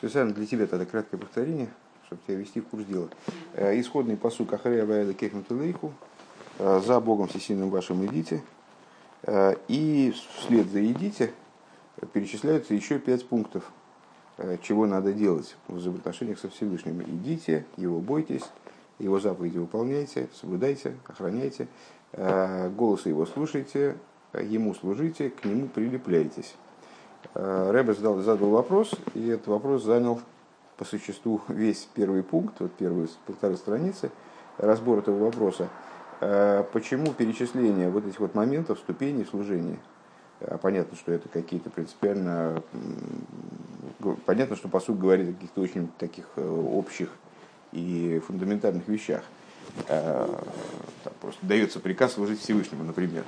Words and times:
Специально 0.00 0.32
для 0.32 0.46
тебя 0.46 0.66
тогда 0.66 0.86
краткое 0.86 1.18
повторение, 1.18 1.68
чтобы 2.06 2.22
тебя 2.26 2.38
вести 2.38 2.62
в 2.62 2.68
курс 2.68 2.86
дела. 2.86 3.10
Э, 3.52 3.78
исходный 3.78 4.16
посук 4.16 4.50
Ахарея 4.50 4.86
Ваэда 4.86 5.12
Кехматулейху 5.12 5.92
э, 6.58 6.80
«За 6.86 7.00
Богом 7.00 7.28
всесильным 7.28 7.68
вашим 7.68 8.06
идите». 8.06 8.42
Э, 9.24 9.56
и 9.68 10.14
вслед 10.38 10.70
за 10.70 10.82
«идите» 10.90 11.34
перечисляются 12.14 12.72
еще 12.72 12.98
пять 12.98 13.28
пунктов, 13.28 13.70
чего 14.62 14.86
надо 14.86 15.12
делать 15.12 15.54
в 15.68 15.74
взаимоотношениях 15.74 16.38
со 16.38 16.48
Всевышним. 16.48 17.02
Идите, 17.02 17.66
его 17.76 18.00
бойтесь, 18.00 18.44
его 18.98 19.20
заповеди 19.20 19.58
выполняйте, 19.58 20.30
соблюдайте, 20.32 20.94
охраняйте, 21.06 21.68
голоса 22.14 23.10
его 23.10 23.26
слушайте, 23.26 23.98
ему 24.32 24.74
служите, 24.74 25.28
к 25.28 25.44
нему 25.44 25.68
прилепляйтесь. 25.68 26.54
Рэбе 27.34 27.94
задал, 27.94 28.18
задал 28.20 28.50
вопрос, 28.50 28.92
и 29.14 29.28
этот 29.28 29.48
вопрос 29.48 29.84
занял 29.84 30.20
по 30.76 30.84
существу 30.84 31.42
весь 31.48 31.88
первый 31.94 32.22
пункт, 32.22 32.54
вот 32.60 32.72
первые 32.72 33.08
полторы 33.26 33.56
страницы, 33.56 34.10
разбор 34.56 35.00
этого 35.00 35.26
вопроса. 35.26 35.68
Э, 36.20 36.64
почему 36.72 37.12
перечисление 37.12 37.90
вот 37.90 38.06
этих 38.06 38.20
вот 38.20 38.34
моментов, 38.34 38.78
ступеней 38.78 39.24
служения? 39.24 39.78
А 40.40 40.58
понятно, 40.58 40.96
что 40.96 41.12
это 41.12 41.28
какие-то 41.28 41.70
принципиально... 41.70 42.62
Понятно, 44.24 44.56
что 44.56 44.68
посуд 44.68 44.98
говорит 44.98 45.28
о 45.28 45.32
каких-то 45.34 45.60
очень 45.60 45.88
таких 45.98 46.24
э, 46.36 46.48
общих 46.48 47.10
и 47.72 48.20
фундаментальных 48.26 48.88
вещах. 48.88 49.22
Э, 49.88 50.26
там 51.04 51.12
просто 51.20 51.44
дается 51.44 51.80
приказ 51.80 52.14
служить 52.14 52.40
Всевышнему, 52.40 52.84
например. 52.84 53.24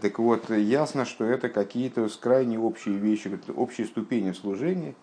Так 0.00 0.18
вот, 0.18 0.48
ясно, 0.48 1.04
что 1.04 1.24
это 1.24 1.50
какие-то 1.50 2.08
крайне 2.18 2.58
общие 2.58 2.96
вещи, 2.96 3.38
общие 3.54 3.86
ступени 3.86 4.32
служения, 4.32 4.94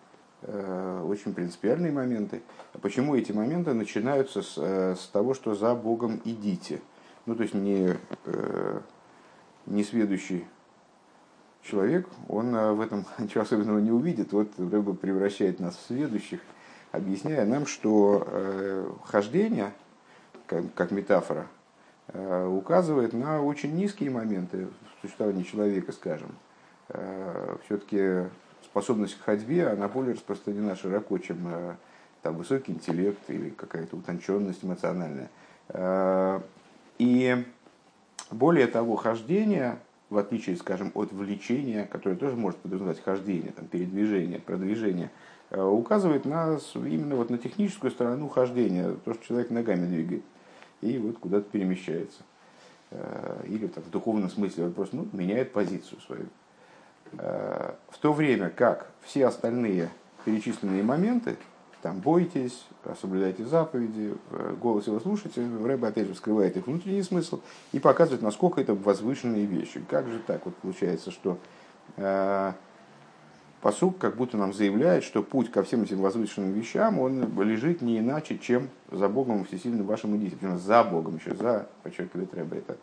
э, 0.42 1.04
очень 1.06 1.34
принципиальные 1.34 1.92
моменты. 1.92 2.42
Почему 2.80 3.14
эти 3.14 3.30
моменты 3.30 3.74
начинаются 3.74 4.42
с, 4.42 4.54
э, 4.56 4.96
с 4.96 5.06
того, 5.06 5.34
что 5.34 5.54
за 5.54 5.74
Богом 5.76 6.20
идите? 6.24 6.80
Ну, 7.26 7.36
то 7.36 7.44
есть 7.44 7.54
не, 7.54 7.96
э, 8.24 8.80
не 9.66 9.84
сведущий 9.84 10.46
человек, 11.62 12.08
он 12.28 12.50
в 12.50 12.80
этом 12.80 13.06
ничего 13.18 13.42
особенного 13.42 13.78
не 13.78 13.92
увидит. 13.92 14.32
Вот 14.32 14.48
Рэба 14.58 14.94
превращает 14.94 15.60
нас 15.60 15.76
в 15.76 15.86
сведущих, 15.86 16.40
объясняя 16.90 17.46
нам, 17.46 17.66
что 17.66 18.98
хождение, 19.04 19.72
как, 20.48 20.74
как 20.74 20.90
метафора, 20.90 21.46
указывает 22.08 23.12
на 23.12 23.42
очень 23.42 23.74
низкие 23.74 24.10
моменты 24.10 24.66
в 24.66 25.00
существовании 25.02 25.44
человека, 25.44 25.92
скажем. 25.92 26.34
Э, 26.88 27.56
Все-таки 27.64 28.28
способность 28.64 29.18
к 29.18 29.22
ходьбе, 29.22 29.68
она 29.68 29.88
более 29.88 30.14
распространена 30.14 30.76
широко, 30.76 31.18
чем 31.18 31.38
э, 31.46 31.74
там, 32.22 32.36
высокий 32.36 32.72
интеллект 32.72 33.18
или 33.28 33.50
какая-то 33.50 33.96
утонченность 33.96 34.64
эмоциональная. 34.64 35.30
И 36.98 37.44
более 38.30 38.66
того, 38.66 38.96
хождение, 38.96 39.78
в 40.10 40.18
отличие, 40.18 40.56
скажем, 40.56 40.92
от 40.94 41.12
влечения, 41.12 41.86
которое 41.86 42.16
тоже 42.16 42.36
может 42.36 42.58
подразумевать 42.60 43.02
хождение, 43.02 43.52
там, 43.52 43.66
передвижение, 43.66 44.38
продвижение, 44.38 45.10
указывает 45.50 46.24
на, 46.24 46.58
именно 46.74 47.16
вот 47.16 47.30
на 47.30 47.38
техническую 47.38 47.90
сторону 47.90 48.28
хождения, 48.28 48.94
то, 49.04 49.14
что 49.14 49.24
человек 49.24 49.50
ногами 49.50 49.86
двигает 49.86 50.22
и 50.82 50.98
вот 50.98 51.18
куда-то 51.18 51.50
перемещается. 51.50 52.22
Э, 52.90 53.42
или 53.46 53.66
в 53.66 53.90
духовном 53.90 54.28
смысле 54.28 54.66
он 54.66 54.72
просто 54.74 54.96
ну, 54.96 55.08
меняет 55.12 55.52
позицию 55.52 56.00
свою. 56.00 56.26
Э, 57.12 57.74
в 57.88 57.98
то 57.98 58.12
время 58.12 58.50
как 58.50 58.90
все 59.00 59.26
остальные 59.26 59.88
перечисленные 60.26 60.82
моменты, 60.82 61.36
там 61.80 61.98
бойтесь, 61.98 62.66
соблюдайте 63.00 63.44
заповеди, 63.44 64.14
э, 64.30 64.56
голос 64.60 64.86
его 64.86 65.00
слушайте, 65.00 65.42
Рэба 65.64 65.88
опять 65.88 66.06
же 66.06 66.14
вскрывает 66.14 66.56
их 66.56 66.66
внутренний 66.66 67.02
смысл 67.02 67.40
и 67.72 67.78
показывает, 67.78 68.22
насколько 68.22 68.60
это 68.60 68.74
возвышенные 68.74 69.46
вещи. 69.46 69.82
Как 69.88 70.06
же 70.08 70.18
так 70.18 70.44
вот 70.44 70.54
получается, 70.56 71.10
что 71.10 71.38
посук 73.62 73.96
как 73.96 74.16
будто 74.16 74.36
нам 74.36 74.52
заявляет, 74.52 75.04
что 75.04 75.22
путь 75.22 75.50
ко 75.50 75.62
всем 75.62 75.84
этим 75.84 76.00
возвышенным 76.00 76.52
вещам, 76.52 76.98
он 76.98 77.22
лежит 77.40 77.80
не 77.80 78.00
иначе, 78.00 78.36
чем 78.36 78.68
за 78.90 79.08
Богом 79.08 79.44
всесильным 79.44 79.86
вашим 79.86 80.16
идите. 80.16 80.36
Причем 80.36 80.58
за 80.58 80.84
Богом 80.84 81.16
еще, 81.16 81.34
за, 81.34 81.68
подчеркивает 81.84 82.34
Рэбе, 82.34 82.58
это 82.58 82.76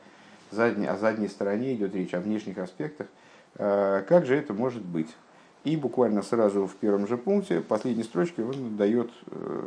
задней, 0.50 0.88
о 0.88 0.98
задней 0.98 1.28
стороне 1.28 1.76
идет 1.76 1.94
речь, 1.94 2.14
о 2.14 2.22
внешних 2.22 2.58
аспектах. 2.58 3.08
А, 3.56 4.02
как 4.04 4.26
же 4.26 4.36
это 4.36 4.54
может 4.54 4.84
быть? 4.84 5.10
И 5.66 5.76
буквально 5.76 6.22
сразу 6.22 6.66
в 6.66 6.76
первом 6.76 7.06
же 7.08 7.18
пункте, 7.18 7.60
последней 7.60 8.04
строчке, 8.04 8.42
он 8.44 8.78
дает 8.78 9.12
э, 9.28 9.64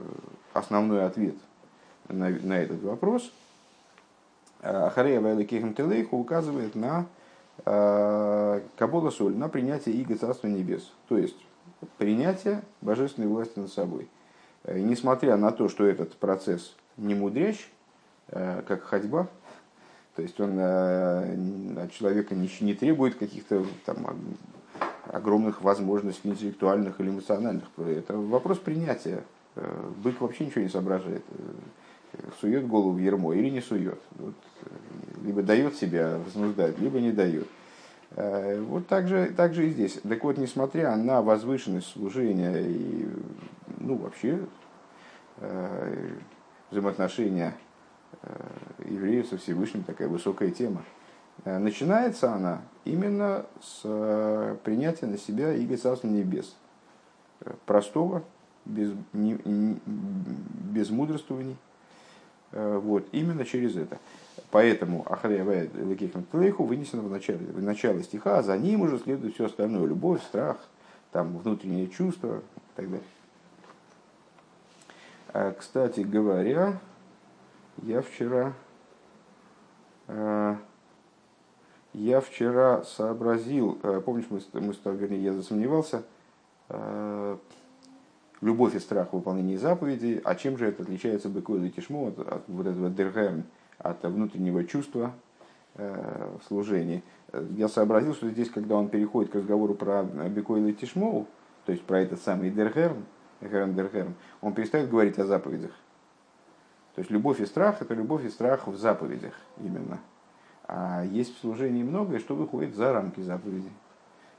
основной 0.54 1.04
ответ 1.04 1.34
на, 2.08 2.30
на 2.30 2.58
этот 2.58 2.82
вопрос. 2.82 3.30
Ахарея 4.62 5.20
Вайлакихам 5.20 5.74
Телейху 5.74 6.16
указывает 6.16 6.74
на 6.74 7.06
Кабола 7.64 9.10
соль 9.10 9.36
на 9.36 9.48
принятие 9.48 9.94
Иго 9.96 10.16
Царства 10.16 10.48
Небес. 10.48 10.90
То 11.08 11.16
есть 11.16 11.36
принятие 11.98 12.62
божественной 12.80 13.28
власти 13.28 13.58
над 13.58 13.72
собой. 13.72 14.08
И 14.66 14.82
несмотря 14.82 15.36
на 15.36 15.50
то, 15.52 15.68
что 15.68 15.84
этот 15.84 16.16
процесс 16.16 16.74
не 16.96 17.14
мудрящ, 17.14 17.68
э, 18.28 18.62
как 18.66 18.82
ходьба, 18.82 19.28
то 20.14 20.22
есть 20.22 20.38
он 20.40 20.56
э, 20.58 21.82
от 21.82 21.92
человека 21.92 22.34
не, 22.34 22.50
не 22.60 22.74
требует 22.74 23.16
каких-то 23.16 23.64
там 23.84 24.06
огромных 25.06 25.62
возможностей 25.62 26.28
интеллектуальных 26.28 27.00
или 27.00 27.10
эмоциональных. 27.10 27.64
Это 27.78 28.16
вопрос 28.16 28.58
принятия. 28.58 29.24
Бык 30.02 30.20
вообще 30.20 30.46
ничего 30.46 30.62
не 30.62 30.68
соображает. 30.68 31.24
Сует 32.40 32.66
голову 32.66 32.92
в 32.92 32.98
ермо 32.98 33.32
или 33.32 33.48
не 33.48 33.60
сует. 33.60 33.98
Вот 34.12 34.34
либо 35.24 35.42
дает 35.42 35.76
себя 35.76 36.18
вознуждать, 36.18 36.78
либо 36.78 37.00
не 37.00 37.12
дает. 37.12 37.46
Э, 38.14 38.60
вот 38.60 38.86
так 38.86 39.08
же, 39.08 39.32
так 39.36 39.54
же 39.54 39.66
и 39.66 39.70
здесь. 39.70 39.98
Так 40.02 40.22
вот, 40.24 40.38
несмотря 40.38 40.94
на 40.96 41.22
возвышенность 41.22 41.88
служения 41.88 42.60
и, 42.60 43.08
ну, 43.78 43.96
вообще, 43.96 44.40
э, 45.38 46.08
взаимоотношения 46.70 47.54
э, 48.22 48.28
евреев 48.84 49.28
со 49.28 49.38
Всевышним, 49.38 49.84
такая 49.84 50.08
высокая 50.08 50.50
тема, 50.50 50.82
начинается 51.44 52.32
она 52.32 52.60
именно 52.84 53.46
с 53.60 54.56
принятия 54.62 55.06
на 55.06 55.16
себя 55.16 55.52
Иго 55.54 55.76
Царства 55.76 56.06
Небес. 56.06 56.54
Простого, 57.64 58.22
без, 58.64 58.92
не, 59.12 59.34
без 59.44 60.90
мудрствований. 60.90 61.56
Вот, 62.52 63.06
именно 63.12 63.44
через 63.44 63.76
это. 63.76 63.98
Поэтому 64.50 65.10
Ахрея 65.10 65.44
Лекихматлейху 65.74 66.64
вынесено 66.64 67.00
в 67.00 67.10
начале, 67.10 67.38
в 67.38 67.62
начале 67.62 68.02
стиха, 68.02 68.38
а 68.38 68.42
за 68.42 68.58
ним 68.58 68.82
уже 68.82 68.98
следует 68.98 69.34
все 69.34 69.46
остальное. 69.46 69.86
Любовь, 69.86 70.22
страх, 70.22 70.58
там, 71.10 71.38
внутренние 71.38 71.88
чувства 71.88 72.38
и 72.38 72.76
так 72.76 72.90
далее. 72.90 73.06
А, 75.32 75.52
кстати 75.52 76.00
говоря, 76.00 76.78
я 77.78 78.02
вчера, 78.02 78.52
а, 80.08 80.58
я 81.94 82.20
вчера 82.20 82.82
сообразил, 82.84 83.78
а, 83.82 84.02
помнишь, 84.02 84.26
мы, 84.28 84.42
мы 84.52 84.74
вернее, 84.94 85.24
я 85.24 85.32
засомневался, 85.32 86.02
любовь 88.42 88.74
и 88.74 88.80
страх 88.80 89.08
в 89.10 89.12
выполнении 89.14 89.56
заповедей, 89.56 90.20
а 90.24 90.34
чем 90.34 90.58
же 90.58 90.66
это 90.66 90.82
отличается 90.82 91.30
быкой 91.30 91.66
и 91.66 91.70
тишмо 91.70 92.08
от, 92.08 92.18
от 92.18 92.42
вот 92.48 92.66
этого 92.66 92.90
дерхем, 92.90 93.44
от 93.78 94.02
внутреннего 94.02 94.64
чувства 94.64 95.12
э, 95.76 96.28
в 96.38 96.46
служении. 96.48 97.02
Я 97.56 97.68
сообразил, 97.68 98.14
что 98.14 98.28
здесь, 98.28 98.50
когда 98.50 98.76
он 98.76 98.88
переходит 98.88 99.32
к 99.32 99.36
разговору 99.36 99.74
про 99.74 100.02
Бекойл 100.02 100.66
и 100.66 100.74
Тишмоу, 100.74 101.26
то 101.64 101.72
есть 101.72 101.84
про 101.84 102.00
этот 102.00 102.20
самый 102.20 102.50
Дергерм, 102.50 103.06
Дергерм, 103.40 104.14
он 104.40 104.52
перестает 104.52 104.90
говорить 104.90 105.18
о 105.18 105.24
заповедях. 105.24 105.72
То 106.94 106.98
есть 106.98 107.10
любовь 107.10 107.40
и 107.40 107.46
страх– 107.46 107.76
это 107.80 107.94
любовь 107.94 108.24
и 108.24 108.28
страх 108.28 108.66
в 108.66 108.76
заповедях 108.76 109.32
именно. 109.58 109.98
А 110.64 111.04
есть 111.04 111.36
в 111.36 111.40
служении 111.40 111.82
многое, 111.82 112.18
что 112.18 112.34
выходит 112.34 112.74
за 112.74 112.92
рамки 112.92 113.20
заповедей. 113.20 113.72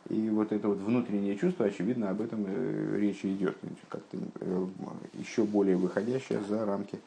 И 0.09 0.29
вот 0.29 0.51
это 0.51 0.67
вот 0.67 0.79
внутреннее 0.79 1.37
чувство, 1.37 1.65
очевидно, 1.65 2.09
об 2.09 2.21
этом 2.21 2.45
э, 2.47 2.97
речь 2.99 3.23
идет. 3.23 3.57
Как-то 3.89 4.17
э, 4.41 4.65
еще 5.13 5.43
более 5.43 5.77
выходящее 5.77 6.41
за 6.47 6.65
рамки 6.65 6.99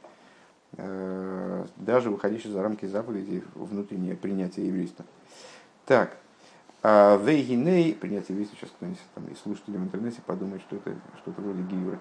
Э, 0.78 1.64
даже 1.76 2.10
выходящий 2.10 2.50
за 2.50 2.62
рамки 2.62 2.84
заповедей 2.86 3.42
внутреннее 3.54 4.14
принятие 4.14 4.66
еврейства. 4.66 5.04
Так, 5.86 6.16
а 6.82 7.16
Вейгиней, 7.16 7.94
принятие 7.94 8.30
еврейства, 8.30 8.58
сейчас 8.58 8.70
кто-нибудь 8.76 9.00
там 9.14 9.24
из 9.28 9.38
слушателей 9.38 9.78
в 9.78 9.84
интернете 9.84 10.20
подумает, 10.26 10.60
что 10.62 10.76
это 10.76 10.94
что-то 11.22 11.40
вроде 11.40 11.62
гиюра. 11.62 11.98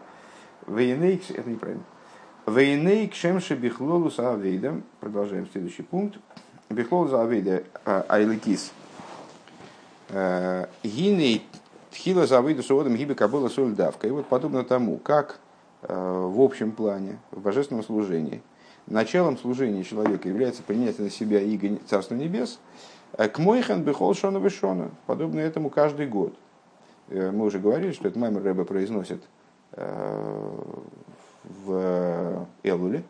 Вейней, 0.67 1.21
это 1.29 1.49
неправильно. 1.49 1.83
Вейней 2.47 3.07
кшемши 3.07 3.55
бихлолу 3.55 4.11
саавейда, 4.11 4.81
продолжаем 4.99 5.47
следующий 5.51 5.83
пункт. 5.83 6.19
Бихлолу 6.69 7.07
саавейда 7.07 7.63
а, 7.85 8.05
айликис. 8.09 8.71
Э, 8.71 8.84
гиней 10.83 11.45
Тхила 11.91 12.27
завыйду 12.27 12.61
суодом 12.63 12.95
гиби 12.95 13.13
кабыла 13.13 13.47
соль 13.49 13.73
давка. 13.73 14.07
И 14.07 14.11
вот 14.11 14.25
подобно 14.27 14.63
тому, 14.63 14.97
как 14.97 15.39
в 15.81 16.41
общем 16.41 16.71
плане, 16.71 17.19
в 17.31 17.39
божественном 17.41 17.83
служении, 17.83 18.41
началом 18.87 19.37
служения 19.37 19.83
человека 19.83 20.27
является 20.27 20.63
принятие 20.63 21.03
на 21.05 21.09
себя 21.09 21.39
иго 21.41 21.77
Царства 21.87 22.15
Небес, 22.15 22.59
к 23.15 23.39
Мойхан 23.39 23.83
Бехол 23.83 24.13
Шона 24.13 24.39
Вишона, 24.39 24.89
подобно 25.05 25.39
этому 25.39 25.69
каждый 25.69 26.07
год. 26.07 26.33
Мы 27.07 27.45
уже 27.45 27.59
говорили, 27.59 27.91
что 27.93 28.07
это 28.07 28.19
Маймер 28.19 28.43
Рэбе 28.43 28.65
произносит 28.65 29.23
в 31.65 32.47
Элуле. 32.63 33.03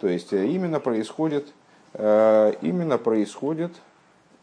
То 0.00 0.08
есть 0.08 0.32
именно 0.32 0.80
происходит, 0.80 1.52
именно 1.94 2.98
происходит 2.98 3.72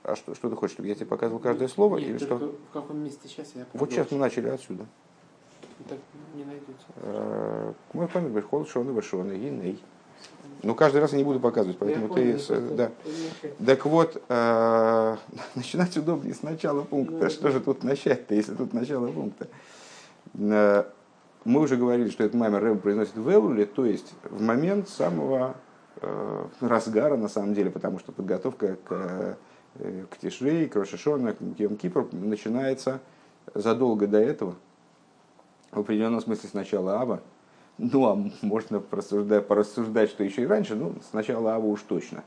а 0.03 0.15
что, 0.15 0.35
что 0.35 0.49
ты 0.49 0.55
хочешь, 0.55 0.73
чтобы 0.73 0.89
я 0.89 0.95
тебе 0.95 1.05
показывал 1.05 1.39
каждое 1.39 1.67
слово? 1.67 1.97
Нет, 1.97 2.09
или 2.09 2.17
что? 2.17 2.35
В 2.35 2.73
каком 2.73 2.97
месте 2.97 3.27
сейчас 3.27 3.51
я 3.55 3.65
Вот 3.73 3.91
сейчас 3.91 4.11
мы 4.11 4.17
начали 4.17 4.49
отсюда. 4.49 4.85
Так 5.87 5.97
не 6.35 6.43
найдете. 6.43 6.73
Э, 6.97 7.73
Мой 7.93 8.07
память 8.07 8.31
Бехол 8.31 8.65
Шона 8.65 8.91
Вишона 8.91 9.33
Гиней. 9.33 9.81
Ну, 10.61 10.75
каждый 10.75 11.01
раз 11.01 11.11
я 11.11 11.17
не 11.17 11.23
буду 11.23 11.39
показывать, 11.39 11.77
поэтому 11.77 12.07
Я 12.07 12.37
ты... 12.37 12.47
понял, 12.47 12.75
да. 12.75 12.91
Так 13.65 13.85
вот, 13.85 14.21
э, 14.29 15.17
начинать 15.55 15.97
удобнее 15.97 16.33
с 16.33 16.41
начала 16.41 16.81
пункта. 16.81 17.17
Да, 17.19 17.29
Что 17.29 17.51
же 17.51 17.59
тут 17.59 17.83
начать-то, 17.83 18.35
если 18.35 18.55
тут 18.55 18.73
начало 18.73 19.07
пункта? 19.07 19.47
Э, 20.35 20.83
Мы 21.45 21.59
уже 21.59 21.75
говорили, 21.75 22.09
что 22.09 22.23
этот 22.23 22.35
маймер 22.35 22.63
Рэб 22.63 22.81
произносит 22.81 23.15
в 23.15 23.27
Элуле, 23.27 23.65
то 23.65 23.85
есть 23.85 24.13
в 24.23 24.41
момент 24.41 24.87
самого 24.87 25.55
э, 26.01 26.45
разгара, 26.61 27.17
на 27.17 27.27
самом 27.27 27.53
деле, 27.53 27.69
потому 27.69 27.99
что 27.99 28.13
подготовка 28.13 28.77
к, 28.85 29.37
к 29.75 30.17
Тишрей, 30.17 30.67
к 30.67 30.75
Рошишона, 30.75 31.33
к 31.33 31.75
Кипр 31.81 32.07
начинается 32.11 32.99
задолго 33.53 34.07
до 34.07 34.19
этого, 34.19 34.55
в 35.71 35.79
определенном 35.79 36.21
смысле 36.21 36.49
сначала 36.49 36.99
Ава, 36.99 37.21
ну, 37.77 38.05
а 38.07 38.29
можно 38.45 38.79
порассуждать, 38.79 39.47
порассуждать, 39.47 40.09
что 40.09 40.23
еще 40.23 40.43
и 40.43 40.47
раньше, 40.47 40.75
ну, 40.75 40.95
сначала 41.09 41.55
Ава 41.55 41.65
уж 41.65 41.81
точно. 41.81 42.23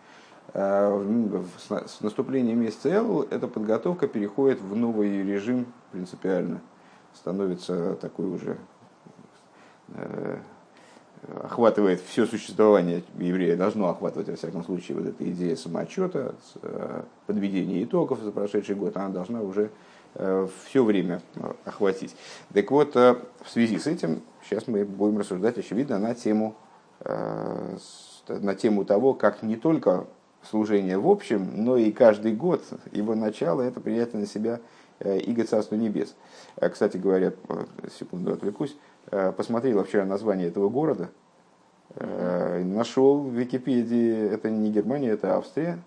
Э, 0.55 1.43
с 1.59 2.01
наступлением 2.01 2.61
месяца 2.61 2.89
Элу 2.89 3.23
эта 3.23 3.47
подготовка 3.49 4.09
переходит 4.09 4.61
в 4.61 4.75
новый 4.75 5.23
режим 5.23 5.67
принципиально. 5.93 6.61
Становится 7.15 7.95
такой 7.97 8.27
уже 8.27 8.59
э, 9.89 10.39
охватывает 11.43 12.01
все 12.01 12.27
существование 12.27 13.03
еврея, 13.19 13.57
должно 13.57 13.89
охватывать, 13.89 14.29
во 14.29 14.37
всяком 14.37 14.65
случае, 14.65 14.99
вот 14.99 15.07
эта 15.07 15.29
идея 15.31 15.57
самоотчета, 15.57 16.35
э, 16.63 17.03
подведения 17.27 17.83
итогов 17.83 18.21
за 18.21 18.33
прошедший 18.33 18.75
год, 18.75 18.97
она 18.97 19.09
должна 19.09 19.43
уже 19.43 19.71
все 20.65 20.83
время 20.83 21.21
э, 21.35 21.53
охватить. 21.65 22.17
Так 22.53 22.71
вот, 22.71 22.97
э, 22.97 23.17
в 23.45 23.51
связи 23.51 23.79
с 23.79 23.87
этим, 23.87 24.23
сейчас 24.43 24.67
мы 24.67 24.85
будем 24.85 25.19
рассуждать, 25.19 25.59
очевидно, 25.59 25.99
на 25.99 26.15
тему, 26.15 26.57
э, 27.01 27.77
на 28.29 28.55
тему 28.55 28.85
того, 28.85 29.13
как 29.13 29.43
не 29.43 29.57
только 29.57 30.07
служение 30.43 30.99
в 30.99 31.09
общем, 31.09 31.65
но 31.65 31.77
и 31.77 31.93
каждый 31.93 32.35
год 32.35 32.63
его 32.93 33.15
начало– 33.15 33.63
это 33.63 33.81
принятие 33.81 34.21
на 34.21 34.27
себя 34.27 34.61
э, 35.01 35.19
иго 35.19 35.45
Царства 35.45 35.75
Небес. 35.75 36.15
Э, 36.57 36.71
Кстати 36.71 36.97
говоря, 36.97 37.33
э, 37.49 37.65
секунду 37.99 38.33
отвлекусь, 38.33 38.73
э, 38.73 38.77
посмотрел 39.11 39.85
вчера 39.85 40.05
название 40.05 40.49
этого 40.49 40.69
города, 40.69 41.11
э, 41.95 42.63
нашел 42.65 43.23
в 43.23 43.33
Википедии, 43.33 44.29
это 44.29 44.51
не 44.51 44.71
Германия, 44.71 45.11
это 45.11 45.37
Австрия, 45.37 45.79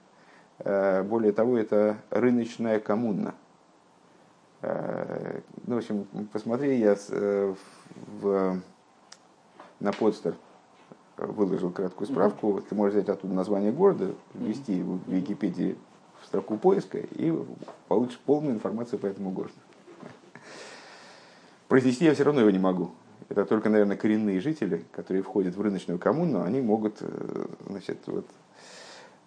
Э, 0.60 1.04
более 1.04 1.32
того, 1.32 1.58
это 1.58 1.98
рыночная 2.10 2.80
коммуна. 2.80 3.34
Э, 4.62 5.40
Ну, 5.66 5.76
в 5.76 5.78
общем, 5.78 6.06
посмотри, 6.34 6.80
я 6.80 6.98
э, 7.10 7.56
в, 8.22 8.62
на 9.80 9.92
подстер 9.94 10.36
выложил 11.18 11.72
краткую 11.72 12.08
справку. 12.08 12.62
Ты 12.68 12.76
можешь 12.76 12.96
взять 12.96 13.10
оттуда 13.10 13.34
название 13.34 13.72
города, 13.72 14.14
ввести 14.34 14.82
в 14.82 15.08
Википедии 15.08 15.78
в 16.22 16.26
строку 16.26 16.58
поиска 16.58 16.98
и 16.98 17.34
получишь 17.88 18.20
полную 18.20 18.56
информацию 18.56 19.00
по 19.00 19.06
этому 19.06 19.32
городу. 19.32 19.54
Произнести 21.68 22.06
я 22.06 22.14
все 22.14 22.24
равно 22.24 22.42
его 22.42 22.50
не 22.50 22.60
могу. 22.60 22.92
Это 23.30 23.46
только, 23.46 23.70
наверное, 23.70 23.96
коренные 23.96 24.42
жители, 24.42 24.86
которые 24.92 25.22
входят 25.22 25.56
в 25.56 25.62
рыночную 25.62 26.00
коммуну, 26.00 26.44
они 26.44 26.62
могут, 26.62 26.98
э, 27.02 27.46
значит, 27.68 28.00
вот. 28.08 28.26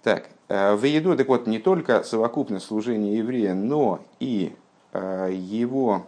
Так, 0.02 0.28
э, 0.48 0.74
в 0.74 0.82
еду, 0.82 1.16
так 1.16 1.28
вот, 1.28 1.46
не 1.46 1.60
только 1.60 2.02
совокупность 2.02 2.66
служения 2.66 3.16
еврея, 3.18 3.54
но 3.54 4.00
и 4.18 4.54
э, 4.92 5.30
его 5.32 6.06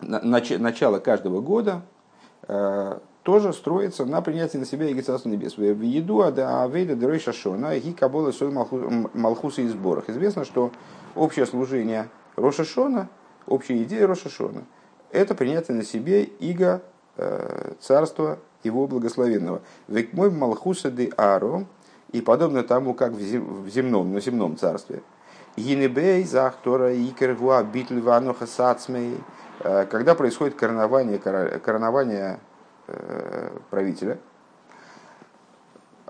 на- 0.00 0.20
нач- 0.20 0.58
начало 0.58 0.98
каждого 0.98 1.40
года 1.40 1.82
тоже 3.26 3.52
строится 3.52 4.04
на 4.04 4.22
принятии 4.22 4.56
на 4.56 4.64
себя 4.64 4.86
Царства 5.02 5.28
Небес. 5.28 5.56
В 5.56 5.82
еду 5.82 6.20
ада 6.22 6.62
авейда 6.62 6.94
дерой 6.94 7.18
шашона 7.18 7.76
ги 7.76 7.92
кабола 7.92 8.30
соль 8.30 8.52
малхуса 8.52 9.62
и 9.62 9.66
сборах. 9.66 10.08
Известно, 10.08 10.44
что 10.44 10.70
общее 11.16 11.44
служение 11.44 12.08
Рошашона, 12.36 13.08
общая 13.48 13.82
идея 13.82 14.06
Рошашона, 14.06 14.62
это 15.12 15.34
принятие 15.34 15.76
на 15.76 15.84
себе 15.84 16.24
Иго 16.24 16.82
э, 17.16 17.72
Царства 17.80 18.38
его 18.62 18.86
благословенного. 18.86 19.62
Век 19.88 20.12
мой 20.12 20.30
малхуса 20.30 20.90
де 20.90 21.10
аро, 21.16 21.64
и 22.12 22.20
подобно 22.20 22.62
тому, 22.62 22.94
как 22.94 23.12
в 23.12 23.20
зем- 23.20 23.62
в 23.64 23.68
земном, 23.68 24.12
на 24.12 24.20
земном 24.20 24.56
царстве. 24.56 25.02
Гинебей 25.56 26.24
захтора 26.24 26.94
икер 26.94 27.34
гуа 27.34 27.62
битль 27.62 28.00
вануха 28.00 28.46
сацмей. 28.46 29.18
Э, 29.60 29.86
Когда 29.86 30.14
происходит 30.14 30.54
коронование, 30.54 31.18
коронование 31.18 32.38
э, 32.88 33.50
правителя, 33.70 34.18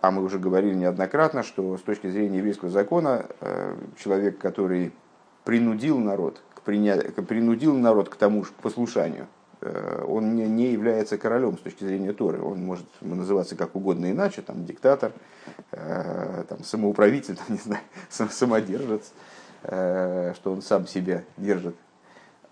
а 0.01 0.11
мы 0.11 0.23
уже 0.23 0.39
говорили 0.39 0.75
неоднократно, 0.75 1.43
что 1.43 1.77
с 1.79 1.81
точки 1.81 2.09
зрения 2.09 2.39
еврейского 2.39 2.71
закона 2.71 3.27
человек, 3.97 4.39
который 4.39 4.93
принудил 5.43 5.99
народ 5.99 6.43
принудил 6.67 7.75
народ 7.75 8.09
к 8.09 8.17
тому 8.17 8.45
же 8.45 8.51
послушанию, 8.61 9.27
э, 9.61 10.05
он 10.07 10.35
не, 10.35 10.47
не 10.47 10.73
является 10.73 11.17
королем 11.17 11.57
с 11.57 11.61
точки 11.61 11.85
зрения 11.85 12.13
Торы. 12.13 12.43
Он 12.43 12.63
может 12.65 12.87
называться 13.01 13.57
как 13.57 13.77
угодно 13.77 14.11
иначе, 14.11 14.43
там 14.43 14.65
диктатор, 14.65 15.13
э, 15.73 16.45
там, 16.49 16.63
самоуправитель, 16.65 17.37
там, 17.47 17.47
не 17.57 17.63
знаю, 17.63 17.83
сам- 18.11 18.31
самодержец, 18.31 19.13
э, 19.63 20.33
что 20.35 20.53
он 20.53 20.61
сам 20.61 20.87
себя 20.87 21.23
держит. 21.37 21.77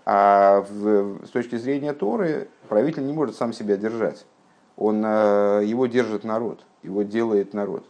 А 0.07 0.61
в- 0.71 1.27
с 1.27 1.31
точки 1.31 1.57
зрения 1.57 1.93
Торы 1.93 2.49
правитель 2.69 3.05
не 3.05 3.13
может 3.13 3.37
сам 3.37 3.53
себя 3.53 3.77
держать. 3.77 4.25
Он, 4.77 5.03
его 5.05 5.87
держит 5.87 6.25
народ, 6.25 6.65
его 6.83 7.05
делает 7.05 7.55
народ. 7.55 7.87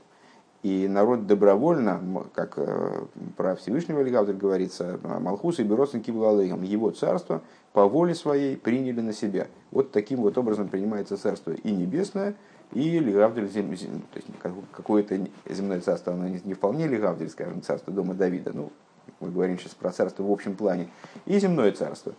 И 0.64 0.88
народ 0.88 1.26
добровольно, 1.26 2.00
как 2.32 2.54
э, 2.56 3.04
про 3.36 3.54
Всевышнего 3.54 4.00
Легавдель 4.00 4.38
говорится, 4.38 4.98
Малхус 5.02 5.58
и 5.58 5.62
Беросин 5.62 6.00
Киблалейхам, 6.00 6.62
его 6.62 6.90
царство 6.90 7.42
по 7.74 7.86
воле 7.86 8.14
своей 8.14 8.56
приняли 8.56 9.02
на 9.02 9.12
себя. 9.12 9.48
Вот 9.72 9.92
таким 9.92 10.22
вот 10.22 10.38
образом 10.38 10.68
принимается 10.68 11.18
царство 11.18 11.50
и 11.50 11.70
небесное, 11.70 12.34
и 12.72 12.98
Легавдель, 12.98 13.46
зем, 13.50 13.68
то 13.76 14.16
есть 14.16 14.26
как- 14.40 14.54
какое-то 14.72 15.18
земное 15.50 15.82
царство, 15.82 16.14
оно 16.14 16.28
не, 16.28 16.40
не 16.44 16.54
вполне 16.54 16.88
Легавдель, 16.88 17.28
скажем, 17.28 17.60
царство 17.60 17.92
дома 17.92 18.14
Давида, 18.14 18.52
ну, 18.54 18.72
мы 19.20 19.30
говорим 19.30 19.58
сейчас 19.58 19.74
про 19.74 19.92
царство 19.92 20.22
в 20.22 20.32
общем 20.32 20.56
плане, 20.56 20.88
и 21.26 21.38
земное 21.38 21.72
царство. 21.72 22.14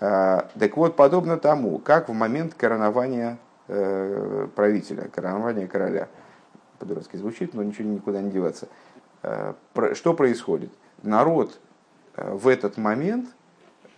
А, 0.00 0.48
Так 0.58 0.76
вот, 0.76 0.96
подобно 0.96 1.36
тому, 1.36 1.78
как 1.78 2.08
в 2.08 2.12
момент 2.14 2.54
коронования 2.54 3.38
э, 3.68 4.48
правителя, 4.56 5.02
коронования 5.14 5.68
короля, 5.68 6.08
по-дурацки 6.80 7.16
звучит, 7.16 7.54
но 7.54 7.62
ничего 7.62 7.88
никуда 7.88 8.20
не 8.20 8.30
деваться, 8.30 8.66
э, 9.22 9.54
что 9.92 10.14
происходит? 10.14 10.70
Народ 11.02 11.60
э, 12.16 12.34
в 12.34 12.48
этот 12.48 12.78
момент 12.78 13.28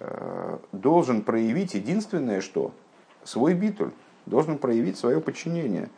э, 0.00 0.58
должен 0.72 1.22
проявить 1.22 1.74
единственное 1.74 2.42
что? 2.42 2.72
Свой 3.24 3.54
битуль, 3.54 3.92
должен 4.26 4.58
проявить 4.58 4.98
свое 4.98 5.20
подчинение, 5.20 5.88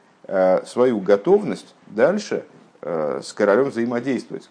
свою 0.66 1.00
готовность 1.00 1.74
дальше 1.86 2.44
с 2.82 3.32
королем 3.32 3.70
взаимодействовать. 3.70 4.50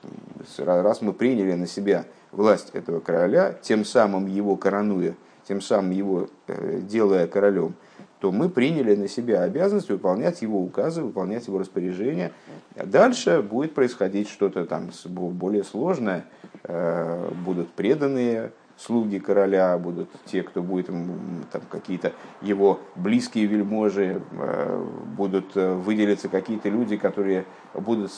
Раз 0.58 1.02
мы 1.02 1.14
приняли 1.14 1.54
на 1.54 1.68
себя 1.68 2.06
власть 2.32 2.72
этого 2.74 3.00
короля, 3.00 3.54
тем 3.62 3.86
самым 3.86 4.26
его 4.26 4.56
коронуя, 4.56 5.14
тем 5.48 5.62
самым 5.62 5.92
его 5.92 6.30
делая 6.48 7.28
королем, 7.28 7.76
то 8.24 8.32
мы 8.32 8.48
приняли 8.48 8.96
на 8.96 9.10
себя 9.10 9.42
обязанность 9.42 9.90
выполнять 9.90 10.42
его 10.44 10.62
указы, 10.62 11.04
выполнять 11.04 11.46
его 11.48 11.58
распоряжения. 11.60 12.32
Дальше 12.74 13.42
будет 13.42 13.74
происходить 13.74 14.30
что-то 14.30 14.66
там 14.66 14.92
более 15.04 15.66
сложное. 15.66 16.24
Э, 16.64 17.30
Будут 17.44 17.74
преданные 17.74 18.54
слуги 18.78 19.20
короля, 19.20 19.78
будут 19.78 20.10
те, 20.24 20.42
кто 20.42 20.64
будет 20.64 20.86
там 20.86 21.62
какие-то 21.70 22.14
его 22.42 22.80
близкие 22.96 23.46
вельможи, 23.46 24.22
э, 24.32 24.86
будут 25.18 25.58
э, 25.58 25.74
выделиться 25.74 26.30
какие-то 26.30 26.70
люди, 26.70 26.96
которые 26.96 27.44
будут 27.74 28.14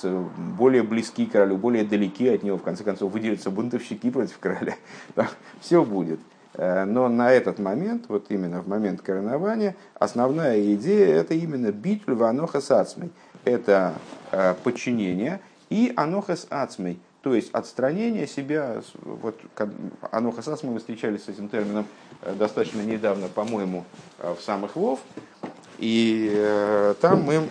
более 0.55 0.83
близки 0.83 1.25
королю, 1.25 1.57
более 1.57 1.83
далеки 1.83 2.27
от 2.27 2.43
него, 2.43 2.59
в 2.59 2.63
конце 2.63 2.83
концов 2.83 3.11
выделятся 3.11 3.49
бунтовщики 3.49 4.11
против 4.11 4.37
короля. 4.37 4.75
Все 5.61 5.83
будет. 5.83 6.19
Но 6.57 7.09
на 7.09 7.31
этот 7.31 7.59
момент, 7.59 8.05
вот 8.07 8.27
именно 8.29 8.61
в 8.61 8.67
момент 8.67 9.01
коронования, 9.01 9.75
основная 9.95 10.73
идея 10.73 11.15
это 11.15 11.33
именно 11.33 11.71
битвы 11.71 12.15
ванохас 12.15 12.71
ацмей. 12.71 13.11
Это 13.43 13.93
подчинение 14.63 15.39
и 15.69 15.93
анохас 15.95 16.47
ацмей, 16.49 16.99
то 17.21 17.35
есть 17.35 17.51
отстранение 17.53 18.27
себя, 18.27 18.81
вот 19.03 19.39
анохас 20.11 20.47
ацмей 20.47 20.73
мы 20.73 20.79
встречались 20.79 21.25
с 21.25 21.29
этим 21.29 21.49
термином 21.49 21.85
достаточно 22.37 22.81
недавно, 22.81 23.27
по-моему, 23.27 23.83
в 24.19 24.41
самых 24.41 24.75
Вов, 24.75 24.99
и 25.77 26.95
там 27.01 27.23
мы 27.23 27.47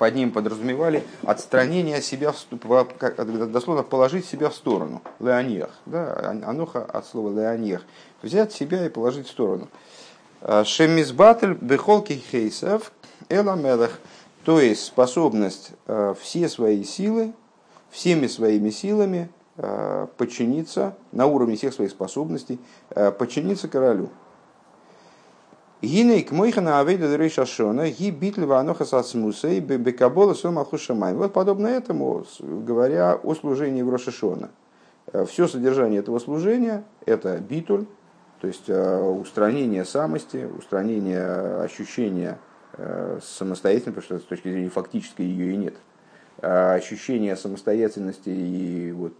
под 0.00 0.14
ним 0.14 0.30
подразумевали 0.30 1.04
отстранение 1.24 2.00
себя, 2.00 2.32
дословно 2.48 3.82
положить 3.82 4.24
себя 4.24 4.48
в 4.48 4.54
сторону. 4.54 5.02
Леонех. 5.18 5.68
Да, 5.84 6.30
аноха 6.46 6.82
от 6.82 7.04
слова 7.04 7.38
леонех. 7.38 7.84
Взять 8.22 8.50
себя 8.50 8.86
и 8.86 8.88
положить 8.88 9.26
в 9.26 9.30
сторону. 9.30 9.68
А, 10.40 10.64
Шемизбатель 10.64 11.52
бехолки 11.52 12.14
хейсов 12.14 12.92
эламелех. 13.28 14.00
То 14.46 14.58
есть 14.58 14.84
способность 14.84 15.72
а, 15.86 16.14
все 16.18 16.48
свои 16.48 16.82
силы, 16.82 17.34
всеми 17.90 18.26
своими 18.26 18.70
силами 18.70 19.28
а, 19.58 20.06
подчиниться 20.16 20.96
на 21.12 21.26
уровне 21.26 21.56
всех 21.56 21.74
своих 21.74 21.90
способностей, 21.90 22.58
подчиниться 22.88 23.68
королю. 23.68 24.08
Гинейк 25.82 26.30
мойхана 26.30 26.80
авейда 26.80 27.16
рейша 27.16 27.46
шона, 27.46 27.90
ги 27.90 28.10
битлева 28.10 28.58
аноха 28.60 28.84
сасмусей, 28.84 29.60
бекабола 29.60 30.34
сома 30.34 30.62
хушамай. 30.62 31.14
Вот 31.14 31.32
подобно 31.32 31.68
этому, 31.68 32.26
говоря 32.40 33.14
о 33.14 33.34
служении 33.34 33.80
в 33.80 33.88
Рошашона. 33.88 34.50
Э, 35.10 35.24
Все 35.24 35.48
содержание 35.48 36.00
этого 36.00 36.18
служения– 36.18 36.84
это 37.06 37.38
битуль, 37.38 37.86
то 38.42 38.46
есть 38.46 38.68
э, 38.68 39.00
устранение 39.00 39.86
самости, 39.86 40.46
устранение 40.58 41.62
ощущения 41.62 42.38
э, 42.74 43.18
самостоятельности, 43.22 44.00
потому 44.00 44.04
что 44.04 44.18
с 44.18 44.28
точки 44.28 44.48
зрения 44.50 44.68
фактической 44.68 45.24
ее 45.24 45.54
и 45.54 45.56
нет. 45.56 45.76
Ощущение 46.42 47.36
самостоятельности 47.36 48.28
и 48.28 48.92
вот 48.92 49.14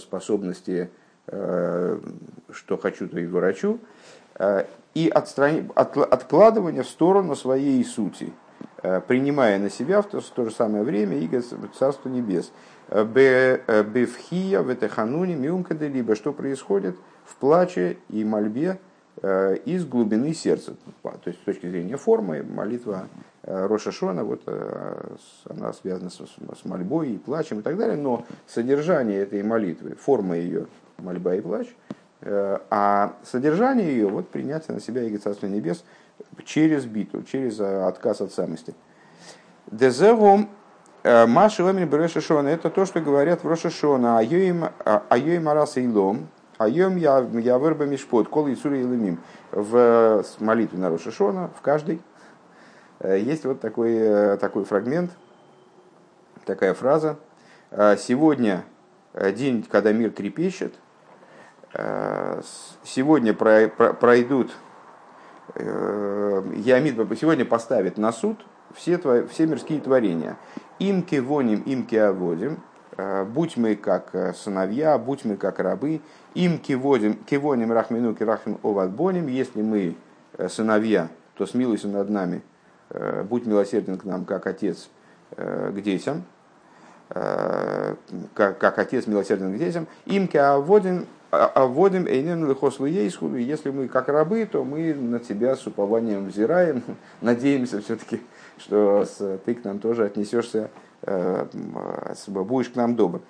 способности, 0.00 0.90
что 1.26 2.76
хочу, 2.80 3.08
то 3.08 3.18
и 3.20 3.26
Э, 3.26 3.78
и 4.94 5.08
отстрани... 5.08 5.68
от... 5.74 5.96
откладывание 5.96 6.82
в 6.82 6.88
сторону 6.88 7.36
своей 7.36 7.84
сути, 7.84 8.32
э, 8.82 9.00
принимая 9.00 9.58
на 9.58 9.70
себя 9.70 10.02
в 10.02 10.08
то, 10.08 10.20
в 10.20 10.30
то 10.30 10.44
же 10.44 10.50
самое 10.50 10.82
время 10.82 11.18
и 11.18 11.28
Царство 11.78 12.08
Небес. 12.08 12.50
Э, 12.88 13.04
Бевхия, 13.04 14.62
ветехануни, 14.62 15.34
мюмкады, 15.34 15.88
либо 15.88 16.14
что 16.16 16.32
происходит 16.32 16.96
в 17.24 17.36
плаче 17.36 17.98
и 18.08 18.24
мольбе 18.24 18.78
из 19.64 19.84
глубины 19.84 20.32
сердца. 20.32 20.74
То 21.02 21.18
есть 21.26 21.40
с 21.40 21.44
точки 21.44 21.68
зрения 21.68 21.96
формы 21.96 22.44
молитва 22.44 23.08
Роша 23.42 23.90
Шона, 23.90 24.22
вот, 24.22 24.42
она 25.44 25.72
связана 25.72 26.08
с, 26.08 26.18
с 26.18 26.64
мольбой 26.64 27.14
и 27.14 27.18
плачем 27.18 27.58
и 27.58 27.62
так 27.62 27.76
далее, 27.76 27.96
но 27.96 28.24
содержание 28.46 29.18
этой 29.18 29.42
молитвы, 29.42 29.96
форма 29.96 30.36
ее, 30.36 30.68
мольба 30.98 31.34
и 31.34 31.40
плач– 31.40 31.66
Э, 31.90 31.97
а 32.22 33.14
содержание 33.22 33.88
ее 33.88 34.08
вот 34.08 34.28
принятие 34.28 34.74
на 34.74 34.80
себя 34.80 35.02
Иго 35.02 35.18
Царства 35.18 35.46
Небес 35.46 35.84
через 36.44 36.84
биту, 36.84 37.22
через 37.22 37.60
э, 37.60 37.82
отказ 37.86 38.20
от 38.20 38.32
самости. 38.32 38.74
Дезевом 39.70 40.48
э, 41.04 41.26
Маши 41.26 41.62
Ламин 41.62 41.88
Брешешона 41.88 42.48
это 42.48 42.70
то, 42.70 42.86
что 42.86 43.00
говорят 43.00 43.44
в 43.44 43.48
Рошашона, 43.48 44.18
Айоим 44.18 45.48
Арас 45.48 45.76
Илом, 45.76 46.28
Айом 46.58 46.96
я 46.96 47.20
вырба 47.58 47.84
мишпот, 47.84 48.28
кол 48.28 48.52
Исури 48.52 48.80
Илымим. 48.80 49.20
В 49.52 50.24
молитве 50.40 50.78
на 50.78 50.90
Рошашона, 50.90 51.50
в 51.56 51.62
каждой, 51.62 52.00
есть 53.02 53.44
вот 53.44 53.60
такой, 53.60 54.36
такой 54.38 54.64
фрагмент, 54.64 55.12
такая 56.44 56.74
фраза. 56.74 57.16
Сегодня 57.70 58.64
день, 59.14 59.64
когда 59.70 59.92
мир 59.92 60.10
трепещет, 60.10 60.74
Э, 60.74 60.87
сегодня 61.72 63.34
пройдут, 63.34 64.52
э, 65.54 66.42
Ямид 66.56 66.96
сегодня 67.18 67.44
поставит 67.44 67.98
на 67.98 68.12
суд 68.12 68.38
все, 68.74 68.98
твои, 68.98 69.26
все 69.26 69.46
мирские 69.46 69.80
творения. 69.80 70.36
Им 70.78 71.02
кивоним, 71.02 71.60
им 71.62 71.86
киаводим, 71.86 72.58
э, 72.96 73.24
будь 73.24 73.56
мы 73.56 73.74
как 73.76 74.34
сыновья, 74.36 74.96
будь 74.98 75.24
мы 75.24 75.36
как 75.36 75.58
рабы, 75.58 76.00
им 76.34 76.58
киводим, 76.58 77.14
кивоним 77.14 77.72
рахмину 77.72 78.14
кирахим 78.14 78.58
овадбоним, 78.62 79.26
если 79.26 79.62
мы 79.62 79.96
сыновья, 80.48 81.08
то 81.36 81.46
смилуйся 81.46 81.88
над 81.88 82.08
нами, 82.10 82.42
будь 83.24 83.44
милосерден 83.46 83.98
к 83.98 84.04
нам, 84.04 84.24
как 84.24 84.46
отец 84.46 84.88
к 85.36 85.80
детям, 85.80 86.24
как, 87.08 88.58
как 88.58 88.78
отец 88.78 89.06
милосерден 89.06 89.54
к 89.54 89.58
детям, 89.58 89.88
им 90.06 90.28
киаводим 90.28 91.06
вводим 91.30 92.06
эйнен 92.06 92.48
лихос 92.48 92.80
ейсхуду, 92.80 93.36
если 93.36 93.70
мы 93.70 93.88
как 93.88 94.08
рабы, 94.08 94.46
то 94.46 94.64
мы 94.64 94.94
на 94.94 95.18
тебя 95.18 95.56
с 95.56 95.66
упованием 95.66 96.28
взираем, 96.28 96.82
надеемся 97.20 97.80
все-таки, 97.80 98.20
что 98.56 99.04
ты 99.44 99.54
к 99.54 99.64
нам 99.64 99.78
тоже 99.78 100.06
отнесешься, 100.06 100.70
э, 101.02 101.46
будешь 102.26 102.70
к 102.70 102.76
нам 102.76 102.96
добр. 102.96 103.20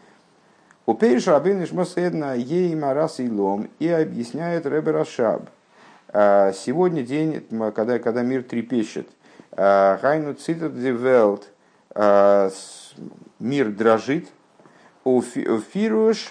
У 0.87 0.95
Пейш 0.95 1.27
Рабин 1.27 1.63
Ишмоседна 1.63 2.35
ей 2.35 2.75
марас 2.75 3.21
и 3.21 3.29
лом 3.29 3.69
и 3.79 3.89
объясняет 3.89 4.65
Ребе 4.65 4.93
Рашаб. 4.93 5.51
Э, 6.09 6.53
сегодня 6.55 7.03
день, 7.03 7.45
когда, 7.75 7.99
когда 7.99 8.23
мир 8.23 8.43
трепещет. 8.43 9.09
Хайну 9.57 10.35
цитат 10.35 10.73
велт 10.73 11.51
мир 13.41 13.71
дрожит. 13.71 14.29
У 15.05 15.21
фируш 15.21 16.29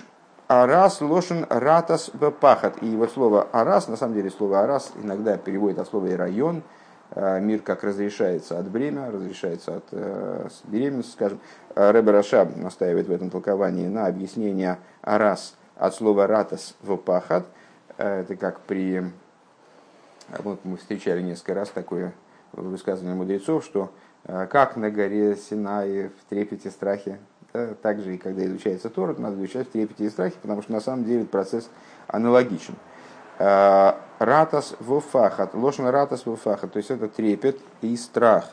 Арас 0.48 1.02
лошен 1.02 1.46
ратас 1.50 2.10
бапахат. 2.14 2.82
И 2.82 2.96
вот 2.96 3.12
слово 3.12 3.48
арас, 3.52 3.90
на 3.90 3.98
самом 3.98 4.14
деле 4.14 4.30
слово 4.30 4.62
арас 4.62 4.94
иногда 4.96 5.38
переводит 5.38 5.80
от 5.80 5.90
слова 5.90 6.08
и 6.08 6.14
район. 6.14 6.64
Э, 7.12 7.40
мир 7.42 7.62
как 7.62 7.84
разрешается 7.84 8.58
от 8.58 8.70
бремя, 8.70 9.12
разрешается 9.12 9.78
от 9.78 9.84
э, 9.92 10.48
беременности, 10.66 11.12
скажем. 11.12 11.40
Э, 11.76 11.92
Рэбе 11.92 12.12
Рашаб 12.12 12.56
настаивает 12.56 13.08
в 13.08 13.12
этом 13.12 13.30
толковании 13.30 13.88
на 13.88 14.08
объяснение 14.08 14.80
арас 15.02 15.56
от 15.76 15.94
слова 15.96 16.28
ратас 16.28 16.76
в 16.82 16.98
Это 17.98 18.36
как 18.36 18.62
при... 18.62 19.04
Вот 20.40 20.60
мы 20.64 20.78
встречали 20.78 21.22
несколько 21.22 21.56
раз 21.56 21.70
такое 21.70 22.14
высказывание 22.54 23.16
мудрецов, 23.16 23.64
что 23.64 23.92
как 24.24 24.76
на 24.76 24.90
горе 24.90 25.36
Синай 25.38 26.10
в 26.10 26.30
трепете 26.30 26.70
страхе 26.70 27.20
также 27.82 28.16
и 28.16 28.18
когда 28.18 28.46
изучается 28.46 28.90
Тора, 28.90 29.16
надо 29.18 29.38
изучать 29.38 29.68
в 29.68 29.72
трепете 29.72 30.06
и 30.06 30.10
страхе, 30.10 30.36
потому 30.42 30.62
что 30.62 30.72
на 30.72 30.82
самом 30.82 31.06
деле 31.06 31.26
процесс 31.26 31.70
аналогичен. 32.08 32.76
А, 33.40 34.00
ратас 34.20 34.76
вуфахат, 34.80 35.54
ложно 35.54 35.92
ратас 35.92 36.26
вуфахат, 36.26 36.72
то 36.74 36.78
есть 36.78 36.92
это 36.92 37.08
трепет 37.08 37.60
и 37.82 37.96
страх. 37.96 38.50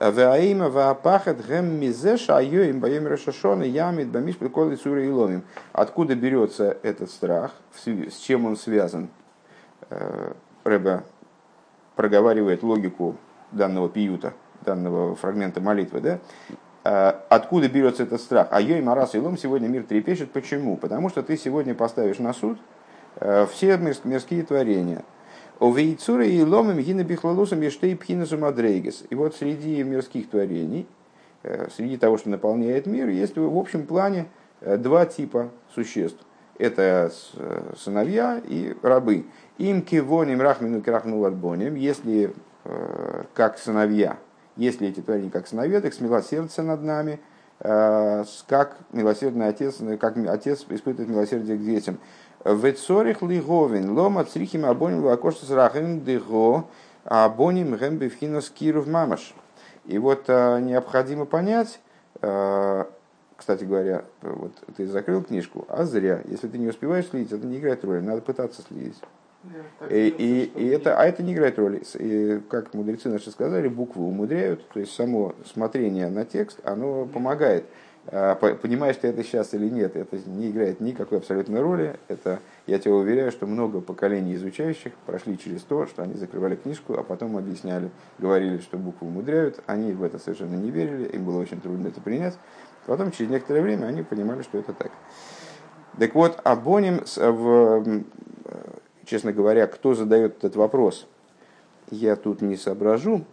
Ваима 0.00 0.68
ваапахат 0.68 1.46
гэм 1.46 1.78
мизеш 1.78 2.30
айоим 2.30 2.80
баем 2.80 3.06
решашона 3.06 3.62
ямит 3.62 4.08
бамиш 4.08 4.36
приколы 4.36 4.76
цури 4.76 5.06
и 5.06 5.10
ломим. 5.10 5.44
Откуда 5.72 6.14
берется 6.14 6.76
этот 6.82 7.10
страх, 7.10 7.52
с 7.74 8.16
чем 8.16 8.46
он 8.46 8.56
связан? 8.56 9.10
Э, 9.90 10.32
Рэба 10.64 11.04
проговаривает 11.94 12.62
логику 12.62 13.16
данного 13.52 13.88
пиюта, 13.88 14.32
данного 14.62 15.14
фрагмента 15.14 15.60
молитвы, 15.60 16.00
да? 16.00 16.18
Э, 16.84 17.12
откуда 17.28 17.68
берется 17.68 18.02
этот 18.02 18.20
страх? 18.20 18.48
А 18.50 18.60
Йой 18.60 18.80
Марас 18.80 19.14
Илом 19.14 19.38
сегодня 19.38 19.68
мир 19.68 19.84
трепещет. 19.84 20.32
Почему? 20.32 20.76
Потому 20.76 21.08
что 21.08 21.22
ты 21.22 21.36
сегодня 21.36 21.74
поставишь 21.74 22.18
на 22.18 22.32
суд 22.32 22.58
э, 23.16 23.46
все 23.52 23.76
мирские 23.76 24.42
творения. 24.42 25.04
У 25.60 25.72
Вейцура 25.72 26.26
и 26.26 26.42
Ломим 26.42 26.78
Гина 26.78 27.04
Бихлалусом 27.04 27.60
Ештей 27.60 27.94
Пхинасу 27.96 28.36
Мадрейгес. 28.36 29.04
И 29.10 29.14
вот 29.14 29.36
среди 29.36 29.82
мирских 29.84 30.28
творений, 30.28 30.88
э, 31.44 31.68
среди 31.76 31.96
того, 31.96 32.18
что 32.18 32.30
наполняет 32.30 32.86
мир, 32.86 33.08
есть 33.08 33.36
в 33.36 33.56
общем 33.56 33.86
плане 33.86 34.26
два 34.60 35.06
типа 35.06 35.50
существ. 35.74 36.18
Это 36.58 37.10
сыновья 37.76 38.40
и 38.46 38.76
рабы. 38.82 39.24
Им 39.58 39.82
кивоним 39.82 40.40
рахмину 40.40 40.80
крахну 40.82 41.24
адбоним, 41.24 41.74
если 41.74 42.32
как 43.34 43.58
сыновья, 43.58 44.18
если 44.56 44.88
эти 44.88 45.00
творения 45.00 45.30
как 45.30 45.46
сыновья, 45.46 45.80
так 45.80 45.94
смилосердце 45.94 46.62
над 46.62 46.82
нами, 46.82 47.20
э, 47.60 48.24
как 48.46 48.76
милосердный 48.92 49.48
отец, 49.48 49.76
как 50.00 50.16
отец 50.16 50.64
испытывает 50.68 51.08
милосердие 51.08 51.56
к 51.56 51.64
детям. 51.64 51.98
Ветсорих 52.44 53.22
лиговин, 53.22 53.96
лома 53.96 54.24
црихим 54.24 54.66
абоним 54.66 55.04
лакошта 55.04 55.46
срахин 55.46 56.00
дего, 56.04 56.68
абоним 57.04 57.76
гэмбифхинос 57.76 58.50
киров 58.50 58.86
мамаш. 58.86 59.34
И 59.86 59.98
вот 59.98 60.24
э, 60.28 60.60
необходимо 60.60 61.24
понять, 61.24 61.80
э, 62.20 62.84
кстати 63.36 63.64
говоря, 63.64 64.04
вот 64.22 64.52
ты 64.76 64.86
закрыл 64.86 65.22
книжку, 65.22 65.64
а 65.68 65.84
зря. 65.84 66.22
Если 66.26 66.46
ты 66.46 66.58
не 66.58 66.68
успеваешь 66.68 67.08
следить, 67.08 67.32
это 67.32 67.44
не 67.44 67.58
играет 67.58 67.84
роли, 67.84 68.00
надо 68.00 68.22
пытаться 68.22 68.62
следить. 68.62 69.00
И, 69.90 70.08
и, 70.08 70.44
и 70.54 70.68
это, 70.68 70.96
а 70.96 71.04
это 71.04 71.22
не 71.22 71.34
играет 71.34 71.58
роли. 71.58 71.82
И, 71.98 72.40
как 72.48 72.74
мудрецы 72.74 73.08
наши 73.08 73.30
сказали, 73.30 73.68
буквы 73.68 74.04
умудряют, 74.04 74.66
то 74.68 74.80
есть 74.80 74.92
само 74.94 75.34
смотрение 75.44 76.08
на 76.08 76.24
текст, 76.24 76.60
оно 76.64 77.06
помогает. 77.06 77.64
А, 78.06 78.34
понимаешь 78.34 78.96
ты 78.96 79.08
это 79.08 79.22
сейчас 79.22 79.54
или 79.54 79.68
нет, 79.68 79.94
это 79.94 80.18
не 80.26 80.50
играет 80.50 80.80
никакой 80.80 81.18
абсолютной 81.18 81.60
роли. 81.60 81.98
Это, 82.08 82.40
я 82.66 82.78
тебе 82.78 82.94
уверяю, 82.94 83.30
что 83.30 83.46
много 83.46 83.80
поколений 83.80 84.34
изучающих 84.34 84.92
прошли 85.06 85.38
через 85.38 85.62
то, 85.62 85.86
что 85.86 86.02
они 86.02 86.14
закрывали 86.14 86.56
книжку, 86.56 86.94
а 86.94 87.02
потом 87.02 87.36
объясняли, 87.36 87.90
говорили, 88.18 88.58
что 88.58 88.76
буквы 88.76 89.08
умудряют. 89.08 89.60
Они 89.66 89.92
в 89.92 90.02
это 90.02 90.18
совершенно 90.18 90.56
не 90.56 90.70
верили, 90.70 91.08
им 91.08 91.24
было 91.24 91.40
очень 91.40 91.60
трудно 91.60 91.88
это 91.88 92.00
принять. 92.00 92.36
Потом, 92.86 93.12
через 93.12 93.30
некоторое 93.30 93.62
время, 93.62 93.86
они 93.86 94.02
понимали, 94.02 94.42
что 94.42 94.58
это 94.58 94.72
так. 94.72 94.90
Так 95.98 96.14
вот, 96.14 96.40
Абоним, 96.42 97.02
в, 97.16 98.02
честно 99.04 99.32
говоря, 99.32 99.66
кто 99.66 99.94
задает 99.94 100.38
этот 100.38 100.56
вопрос, 100.56 101.06
я 101.90 102.16
тут 102.16 102.42
не 102.42 102.56
соображу, 102.56 103.24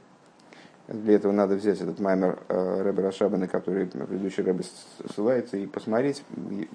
для 0.90 1.16
этого 1.16 1.32
надо 1.32 1.56
взять 1.56 1.80
этот 1.82 2.00
маймер 2.00 2.40
э, 2.48 2.82
Рэбе 2.82 3.04
Рашаба, 3.04 3.38
на 3.38 3.48
который 3.48 3.86
предыдущий 3.86 4.42
Рэбе 4.42 4.64
ссылается, 5.14 5.56
и 5.58 5.68
посмотреть. 5.68 6.24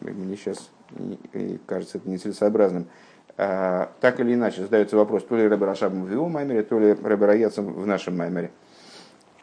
Мне 0.00 0.36
сейчас 0.36 0.70
кажется 1.66 1.98
это 1.98 2.08
нецелесообразным. 2.08 2.86
А, 3.36 3.90
так 4.00 4.20
или 4.20 4.34
иначе, 4.34 4.62
задается 4.62 4.96
вопрос, 4.96 5.24
то 5.24 5.36
ли 5.36 5.48
Рэбе 5.48 5.66
Рашабом 5.66 6.04
в 6.04 6.12
его 6.12 6.28
маймере, 6.28 6.62
то 6.62 6.78
ли 6.78 6.92
Рэбе 6.92 7.26
Раяцем 7.26 7.72
в 7.72 7.86
нашем 7.88 8.16
маймере. 8.16 8.52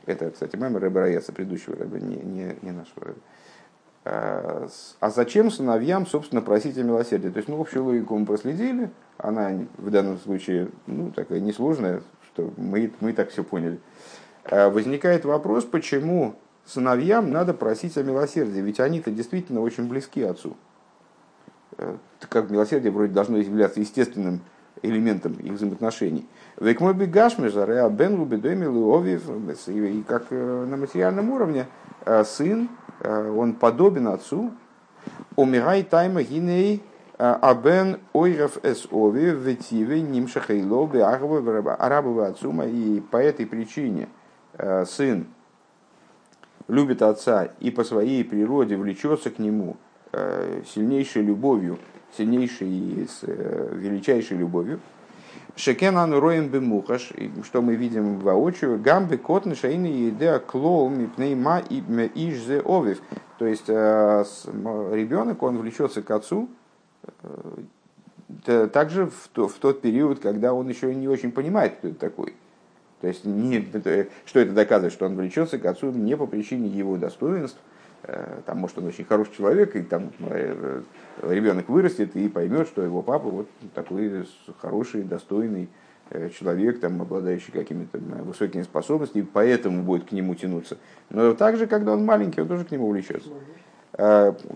Это, 0.06 0.32
кстати, 0.32 0.56
маймер 0.56 0.80
Рэбе 0.82 1.02
Раяца, 1.02 1.34
предыдущего 1.34 1.76
Рэбе, 1.76 2.00
не, 2.00 2.16
не, 2.16 2.56
не 2.62 2.72
нашего 2.72 3.08
Рэбе. 3.08 3.20
А, 4.04 4.68
а 5.00 5.10
зачем 5.10 5.52
сыновьям, 5.52 6.08
собственно, 6.08 6.42
просить 6.42 6.78
о 6.78 6.84
милосердии? 6.84 7.30
То 7.30 7.38
есть, 7.38 7.50
ну, 7.50 7.62
общую 7.62 7.86
логику 7.86 8.18
мы 8.18 8.26
проследили, 8.26 8.90
она 9.18 9.52
в 9.78 9.92
данном 9.92 10.18
случае, 10.18 10.70
ну, 10.88 11.12
такая 11.12 11.40
несложная, 11.40 12.02
что 12.34 12.52
мы, 12.58 12.92
мы 13.00 13.14
так 13.14 13.30
все 13.30 13.44
поняли. 13.44 13.80
Э, 14.46 14.70
возникает 14.70 15.26
вопрос, 15.26 15.66
почему 15.66 16.36
сыновьям 16.66 17.30
надо 17.32 17.54
просить 17.54 17.96
о 17.98 18.04
милосердии, 18.04 18.60
ведь 18.60 18.80
они-то 18.80 19.12
действительно 19.12 19.62
очень 19.62 19.88
близки 19.88 20.24
отцу. 20.24 20.58
Э, 21.78 21.98
как 22.28 22.50
милосердие 22.50 22.92
вроде 22.92 23.14
должно 23.14 23.38
являться 23.38 23.80
естественным 23.80 24.42
элементом 24.82 25.34
их 25.34 25.54
взаимоотношений. 25.54 26.28
И 26.60 26.74
как 30.08 30.24
э, 30.32 30.66
на 30.66 30.78
материальном 30.78 31.30
уровне 31.30 31.68
сын, 32.26 32.68
он 33.04 33.54
подобен 33.54 34.08
отцу. 34.08 34.52
Умирай 35.36 35.84
тайма 35.84 36.24
гиней 36.24 36.84
абен 37.18 38.00
ойров 38.14 38.58
эс 38.64 38.88
ови 38.92 39.32
ветиве 39.32 40.02
нимшахейло 40.02 40.90
арабова 41.80 42.28
отцума. 42.28 42.66
И 42.66 43.00
по 43.00 43.18
этой 43.18 43.46
причине– 43.46 44.08
Э, 44.58 44.86
сын 44.86 45.28
любит 46.68 47.02
отца 47.02 47.46
и 47.60 47.72
по 47.72 47.84
своей 47.84 48.24
природе 48.24 48.76
влечется 48.76 49.32
к 49.32 49.40
нему 49.40 49.78
э, 50.12 50.62
сильнейшей 50.68 51.24
любовью, 51.24 51.80
сильнейшей 52.18 52.70
и 52.70 53.08
э, 53.24 53.74
величайшей 53.74 54.38
любовью, 54.38 54.80
Шекенан 55.56 56.14
роем 56.14 56.48
бемухаш, 56.50 57.12
что 57.44 57.62
мы 57.62 57.76
видим 57.76 58.20
воочию, 58.20 58.80
гамбы 58.80 59.18
котны 59.18 59.56
шейны 59.56 59.88
еде 59.88 60.40
клоу 60.40 60.90
мипнейма 60.90 61.60
и 61.60 61.82
ишзе 62.16 62.62
овив. 62.62 63.02
То 63.38 63.46
есть 63.46 63.68
ребенок, 63.68 65.44
он 65.44 65.58
влечется 65.58 66.02
к 66.02 66.12
отцу, 66.12 66.50
также 68.46 69.08
в 69.08 69.30
тот 69.60 69.82
период, 69.82 70.20
когда 70.20 70.54
он 70.54 70.70
еще 70.70 70.94
не 70.96 71.08
очень 71.08 71.32
понимает, 71.32 71.76
кто 71.76 71.90
это 71.90 72.00
такой. 72.00 72.36
То 73.02 73.08
есть, 73.08 73.26
не, 73.26 73.68
что 74.26 74.40
это 74.40 74.54
доказывает, 74.54 74.94
что 74.94 75.08
он 75.08 75.16
влечется 75.16 75.58
к 75.58 75.66
отцу 75.66 75.92
не 75.92 76.16
по 76.16 76.28
причине 76.28 76.68
его 76.68 76.98
достоинств, 76.98 77.58
э, 77.58 77.71
там, 78.46 78.58
может, 78.60 78.78
он 78.78 78.88
очень 78.88 79.06
хороший 79.06 79.34
человек, 79.36 79.76
и 79.76 79.84
там 79.84 80.12
э, 80.20 80.82
ребенок 81.22 81.70
вырастет 81.70 82.16
и 82.16 82.30
поймет, 82.30 82.68
что 82.68 82.82
его 82.82 83.02
папа 83.02 83.30
вот 83.30 83.48
такой 83.76 84.26
хороший, 84.60 85.04
достойный 85.04 85.70
э, 86.10 86.30
человек, 86.30 86.80
там, 86.80 87.02
обладающий 87.02 87.52
какими-то 87.52 88.00
высокими 88.24 88.64
способностями, 88.64 89.28
поэтому 89.32 89.84
будет 89.84 90.10
к 90.10 90.12
нему 90.12 90.34
тянуться. 90.34 90.78
Но 91.10 91.34
также, 91.34 91.68
когда 91.68 91.94
он 91.94 92.04
маленький, 92.04 92.42
он 92.42 92.48
тоже 92.48 92.66
к 92.66 92.72
нему 92.72 92.90
влечется. 92.90 93.30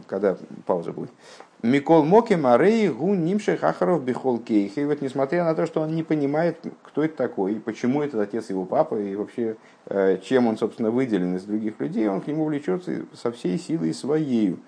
Когда 0.08 0.38
пауза 0.66 0.94
будет. 0.94 1.12
מכל 1.62 2.04
מקום 2.04 2.34
הרי 2.34 2.90
הוא 2.90 3.16
נמשך 3.16 3.58
אחריו 3.58 4.04
בכל 4.04 4.40
כחו. 4.40 4.82
И 4.82 4.86
вот 4.86 5.02
несмотря 5.02 5.44
на 5.44 5.56
то, 5.56 5.66
что 5.66 5.82
он 5.82 5.96
не 5.96 6.04
понимает, 6.04 6.58
кто 6.84 7.04
это 7.04 7.16
такой, 7.16 7.54
и 7.54 7.60
почему 7.60 8.04
этот 8.04 8.22
отец 8.22 8.50
его 8.50 8.66
папа, 8.66 8.96
и 8.96 9.16
вообще 9.16 9.56
э, 9.88 10.20
чем 10.24 10.48
он, 10.48 10.58
собственно, 10.58 10.92
выделен 10.92 11.36
из 11.36 11.44
других 11.44 11.80
людей, 11.80 12.08
он 12.08 12.22
к 12.22 12.28
нему 12.28 12.46
влечется 12.46 13.06
со 13.14 13.32
всей 13.32 13.58
силой 13.58 13.94
своей. 13.94 14.60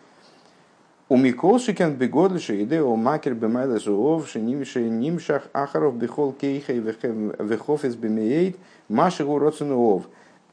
ומכל 1.10 1.60
שכן 1.60 1.96
בגדלו 1.96 2.62
שיודע 2.64 2.96
ומכיר 2.96 3.34
במעלת 3.34 3.80
אביו 3.80 4.36
נמשך 4.36 4.90
נמשך 4.90 5.44
אחריו 5.54 5.96
בכל 5.96 6.34
כחו 6.34 6.72
וחפץ 6.72 7.96
במאוד 7.96 8.58
Машигу 8.90 9.40
Роценуов. 9.40 10.04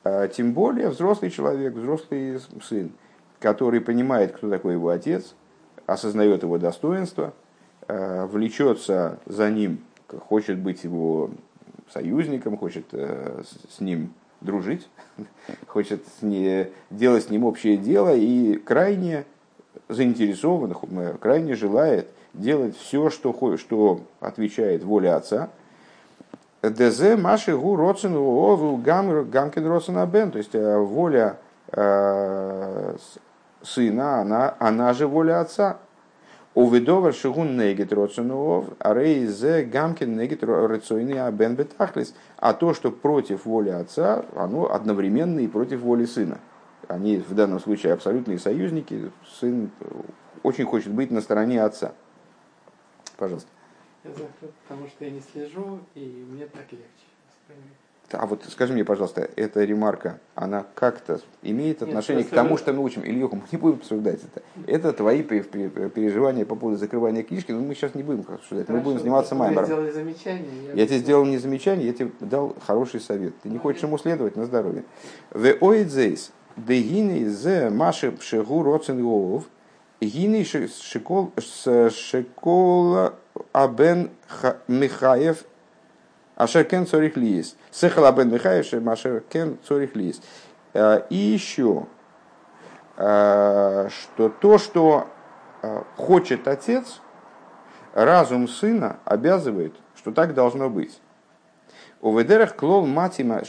Э, 0.05 0.29
тем 0.29 0.53
более 0.53 0.91
взрослый 0.91 1.31
человек, 1.31 1.73
взрослый 1.73 2.39
сын, 2.63 2.93
который 3.41 3.81
понимает, 3.81 4.33
кто 4.33 4.51
такой 4.51 4.75
его 4.75 4.91
отец, 4.91 5.35
осознает 5.87 6.43
его 6.43 6.59
достоинство, 6.59 7.33
э, 7.89 8.27
влечется 8.27 9.19
за 9.27 9.51
ним, 9.51 9.81
хочет 10.29 10.59
быть 10.59 10.85
его 10.85 11.31
союзником, 11.93 12.57
хочет 12.57 12.87
э, 12.93 13.43
с 13.71 13.81
ним 13.81 14.13
дружить, 14.41 14.89
хочет 15.67 16.05
делать 16.91 17.25
с 17.25 17.31
ним 17.31 17.45
общее 17.45 17.77
дело 17.77 18.15
и 18.15 18.57
крайне 18.57 19.25
заинтересован, 19.89 20.75
крайне 21.21 21.55
желает 21.55 22.09
делать 22.33 22.77
все, 22.77 23.11
что, 23.11 23.57
что 23.57 24.01
отвечает 24.21 24.83
воле 24.83 25.13
отца. 25.13 25.51
ДЗ 26.63 27.19
Маши 27.19 27.57
Гу 27.57 27.77
Роцин 27.77 28.17
Ову 28.17 28.77
Гамкин 28.79 29.67
Роцин 29.67 30.05
Бен. 30.07 30.31
То 30.31 30.39
есть 30.39 30.55
э, 30.55 30.79
воля 30.79 31.37
сына, 33.65 34.21
она, 34.21 34.55
она 34.59 34.93
же 34.93 35.07
воля 35.07 35.41
отца. 35.41 35.79
Уведовар 36.55 37.13
шигун 37.13 37.57
негит 37.57 37.93
роцунуов, 37.93 38.67
а 38.79 38.95
рейзе 38.95 39.65
гамкин 39.65 40.17
негит 40.17 40.45
рацойный 40.45 41.21
абен 41.21 41.57
бетахлис. 41.57 42.15
А 42.37 42.55
то, 42.55 42.75
что 42.75 42.93
против 42.93 43.45
воли 43.45 43.71
отца, 43.71 44.25
оно 44.37 44.73
одновременно 44.73 45.41
и 45.41 45.49
против 45.49 45.81
воли 45.81 46.05
сына. 46.05 46.39
Они 46.87 47.17
в 47.17 47.35
данном 47.35 47.59
случае 47.59 47.93
абсолютные 47.95 48.39
союзники. 48.39 49.11
Сын 49.41 49.71
очень 50.45 50.65
хочет 50.65 50.93
быть 50.93 51.11
на 51.11 51.21
стороне 51.21 51.61
отца. 51.63 51.93
Пожалуйста. 53.17 53.49
Я 54.05 54.11
закрыт, 54.11 54.53
потому 54.69 54.87
что 54.87 55.05
я 55.05 55.11
не 55.11 55.21
слежу, 55.21 55.81
и 55.95 56.27
мне 56.31 56.47
так 56.47 56.71
легче. 56.71 56.85
А 58.13 58.27
вот 58.27 58.45
скажи 58.49 58.73
мне, 58.73 58.85
пожалуйста, 58.85 59.29
эта 59.35 59.65
ремарка, 59.65 60.19
она 60.35 60.65
как-то 60.75 61.21
имеет 61.43 61.83
отношение 61.83 62.23
Нет, 62.23 62.31
к 62.31 62.35
тому, 62.35 62.59
что 62.59 62.73
мы 62.73 62.83
учим? 62.83 63.03
Ильюха, 63.05 63.37
мы 63.37 63.43
не 63.51 63.59
будем 63.59 63.77
обсуждать 63.77 64.21
это. 64.23 64.43
Это 64.67 64.93
твои 64.93 65.23
переживания 65.23 66.45
по 66.45 66.55
поводу 66.55 66.79
закрывания 66.79 67.23
книжки, 67.23 67.53
но 67.53 67.61
мы 67.61 67.75
сейчас 67.75 67.95
не 67.95 68.03
будем 68.03 68.21
обсуждать. 68.21 68.67
Хорошо, 68.67 68.73
мы 68.73 68.81
будем 68.81 68.99
заниматься 69.01 69.35
маймером. 69.35 69.93
замечание. 69.93 70.49
Я, 70.69 70.83
я 70.83 70.87
тебе 70.87 70.99
сделал 70.99 71.25
не 71.25 71.39
замечание, 71.39 71.87
я 71.89 71.95
тебе 71.95 72.11
дал 72.21 72.55
хороший 72.67 73.01
совет. 73.01 73.35
Ты 73.43 73.49
не 73.49 73.59
хочешь 73.59 73.83
ему 73.83 73.99
следовать 73.99 74.37
на 74.37 74.45
здоровье. 74.45 74.85
В 75.31 75.57
оидзейс, 75.61 76.31
дегини 76.57 77.25
зе 77.27 77.71
маши 77.71 78.13
пшегу 78.13 78.63
роцен 78.63 79.01
иов, 79.01 79.45
гини 80.01 80.45
шикола 81.91 83.15
абен 83.53 84.11
Михаев 84.69 85.45
Ашер 86.37 86.65
кен 86.65 86.87
цорих 86.87 87.17
лиес. 87.17 87.57
Сехала 87.71 88.11
бен 88.13 88.31
Михаиш, 88.31 88.73
Машер 88.73 89.21
кен 89.29 89.59
цорих 89.67 89.95
лиес. 89.95 90.21
Э, 90.73 91.03
и 91.09 91.17
еще, 91.17 91.87
э, 92.97 93.89
что 93.89 94.29
то, 94.29 94.59
что 94.59 95.07
э, 95.63 95.83
хочет 95.97 96.49
отец, 96.49 97.01
разум 97.93 98.49
сына 98.49 98.97
обязывает, 99.05 99.75
что 99.95 100.11
так 100.11 100.35
должно 100.35 100.69
быть. 100.69 101.01
У 102.01 102.19
ведерах 102.19 102.57
клол 102.57 102.85
матима 102.85 103.43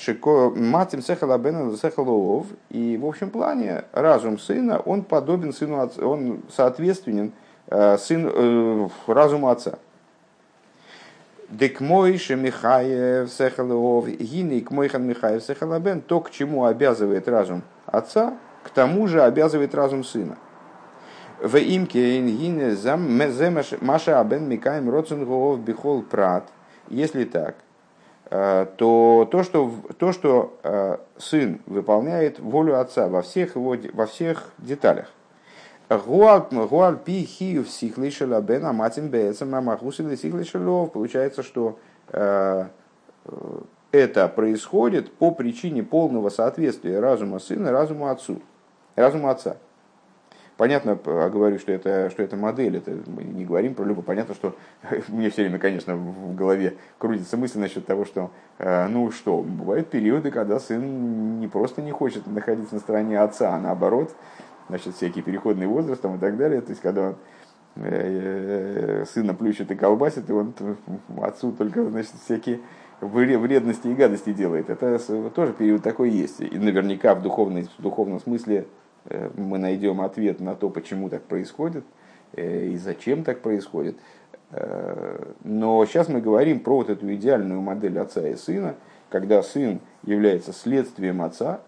матим 0.55 1.01
сехала 1.01 1.37
бен 1.37 1.75
сехалов. 1.75 2.45
И 2.69 2.97
в 2.97 3.05
общем 3.05 3.31
плане 3.31 3.85
разум 3.91 4.37
сына, 4.37 4.79
он 4.79 5.01
подобен 5.01 5.51
сыну 5.51 5.81
отца, 5.81 6.05
он 6.05 6.43
соответственен 6.55 7.33
сын, 7.67 8.89
разуму 9.07 9.49
отца. 9.49 9.79
Дек 11.49 11.79
мойше 11.79 12.35
Михаев 12.35 13.29
Сехалов, 13.31 14.07
гини 14.07 14.61
к 14.61 14.71
мойхан 14.71 15.05
Михаев 15.05 15.43
Сехалабен, 15.43 16.01
то, 16.01 16.19
к 16.21 16.31
чему 16.31 16.65
обязывает 16.65 17.27
разум 17.27 17.61
отца, 17.85 18.37
к 18.63 18.69
тому 18.69 19.07
же 19.07 19.21
обязывает 19.21 19.75
разум 19.75 20.03
сына. 20.03 20.37
В 21.41 21.57
имке 21.57 22.17
ингине 22.19 22.75
зам 22.75 23.19
Маша 23.81 24.19
Абен 24.19 24.49
Микаем 24.49 24.89
Роценгов 24.89 25.59
Бихол 25.59 26.01
Прат– 26.01 26.47
если 26.89 27.25
так, 27.25 27.55
э, 28.29 28.67
то 28.77 29.27
то, 29.31 29.43
что, 29.43 29.71
то, 29.97 30.11
что 30.11 30.57
э, 30.63 30.97
сын 31.17 31.61
выполняет 31.65 32.39
волю 32.39 32.79
отца 32.79 33.07
во 33.07 33.21
всех, 33.21 33.55
его, 33.55 33.75
во 33.93 34.05
всех 34.05 34.51
деталях. 34.57 35.11
Гуаль 35.89 36.97
пи 36.97 37.25
хиев 37.25 37.69
сихлишела 37.69 38.41
бена 38.41 38.73
матим 38.73 39.09
бецем 39.09 39.51
мамахусили 39.51 40.15
сихлишелов. 40.15 40.91
Получается, 40.91 41.43
что 41.43 41.77
э, 42.09 42.65
это 43.91 44.27
происходит 44.27 45.11
по 45.13 45.31
причине 45.31 45.83
полного 45.83 46.29
соответствия 46.29 46.99
разума 46.99 47.39
сына 47.39 47.71
разуму 47.71 48.07
отцу, 48.07 48.41
разуму 48.95 49.29
отца. 49.29 49.57
Понятно, 50.57 50.95
говорю, 50.95 51.59
что 51.59 51.73
это, 51.73 52.09
что 52.09 52.23
это 52.23 52.37
модель, 52.37 52.77
это 52.77 52.97
мы 53.07 53.23
не 53.23 53.43
говорим 53.43 53.75
про 53.75 53.83
любовь. 53.83 54.05
Понятно, 54.05 54.33
что 54.33 54.55
мне 55.09 55.29
все 55.29 55.43
время, 55.43 55.59
конечно, 55.59 55.95
в 55.97 56.33
голове 56.33 56.77
крутится 56.97 57.35
мысль 57.35 57.59
насчет 57.59 57.85
того, 57.85 58.05
что, 58.05 58.31
э, 58.57 58.87
ну 58.87 59.11
что, 59.11 59.41
бывают 59.41 59.89
периоды, 59.89 60.31
когда 60.31 60.59
сын 60.59 61.39
не 61.39 61.47
просто 61.47 61.81
не 61.81 61.91
хочет 61.91 62.25
находиться 62.25 62.73
на 62.73 62.79
стороне 62.79 63.19
отца, 63.19 63.53
а 63.53 63.59
наоборот, 63.59 64.15
значит, 64.67 64.95
всякий 64.95 65.21
переходный 65.21 65.67
возраст 65.67 66.01
там, 66.01 66.15
и 66.15 66.19
так 66.19 66.37
далее. 66.37 66.61
То 66.61 66.71
есть, 66.71 66.81
когда 66.81 67.09
он 67.09 67.15
э, 67.75 69.05
сына 69.07 69.33
плющит 69.33 69.71
и 69.71 69.75
колбасит, 69.75 70.29
и 70.29 70.33
он 70.33 70.53
отцу 71.21 71.51
только, 71.51 71.89
значит, 71.89 72.13
всякие 72.23 72.59
вредности 73.01 73.87
и 73.87 73.93
гадости 73.93 74.33
делает. 74.33 74.69
Это 74.69 74.99
тоже 75.29 75.53
период 75.53 75.83
такой 75.83 76.09
есть. 76.09 76.39
И 76.39 76.57
наверняка 76.57 77.13
в, 77.15 77.21
духовной, 77.21 77.67
в 77.77 77.81
духовном 77.81 78.19
смысле 78.19 78.65
Э, 79.05 79.29
мы 79.35 79.57
найдем 79.57 80.01
ответ 80.01 80.39
на 80.39 80.55
то, 80.55 80.69
почему 80.69 81.09
так 81.09 81.23
происходит 81.23 81.85
э, 82.33 82.67
и 82.67 82.77
зачем 82.77 83.23
так 83.23 83.41
происходит. 83.41 83.97
Э, 84.51 85.33
но 85.43 85.85
сейчас 85.85 86.09
мы 86.09 86.21
говорим 86.21 86.59
про 86.59 86.77
вот 86.77 86.89
эту 86.89 87.13
идеальную 87.13 87.61
модель 87.61 87.99
отца 87.99 88.27
и 88.27 88.35
сына, 88.35 88.75
когда 89.09 89.41
сын 89.43 89.79
является 90.03 90.53
следствием 90.53 91.21
отца, 91.21 91.61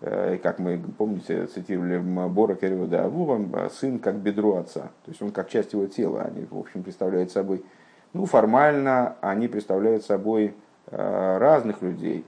как 0.00 0.58
мы, 0.58 0.80
помните, 0.96 1.46
цитировали 1.46 1.98
Бора 2.28 2.54
Керева 2.54 3.04
Авура, 3.04 3.68
сын 3.68 3.98
как 3.98 4.16
бедро 4.16 4.56
отца, 4.56 4.90
то 5.04 5.10
есть 5.10 5.20
он 5.22 5.32
как 5.32 5.48
часть 5.48 5.72
его 5.72 5.86
тела, 5.86 6.22
они, 6.22 6.46
в 6.48 6.58
общем, 6.58 6.82
представляют 6.82 7.32
собой, 7.32 7.64
ну, 8.12 8.24
формально 8.26 9.16
они 9.20 9.48
представляют 9.48 10.04
собой 10.04 10.54
разных 10.90 11.82
людей. 11.82 12.24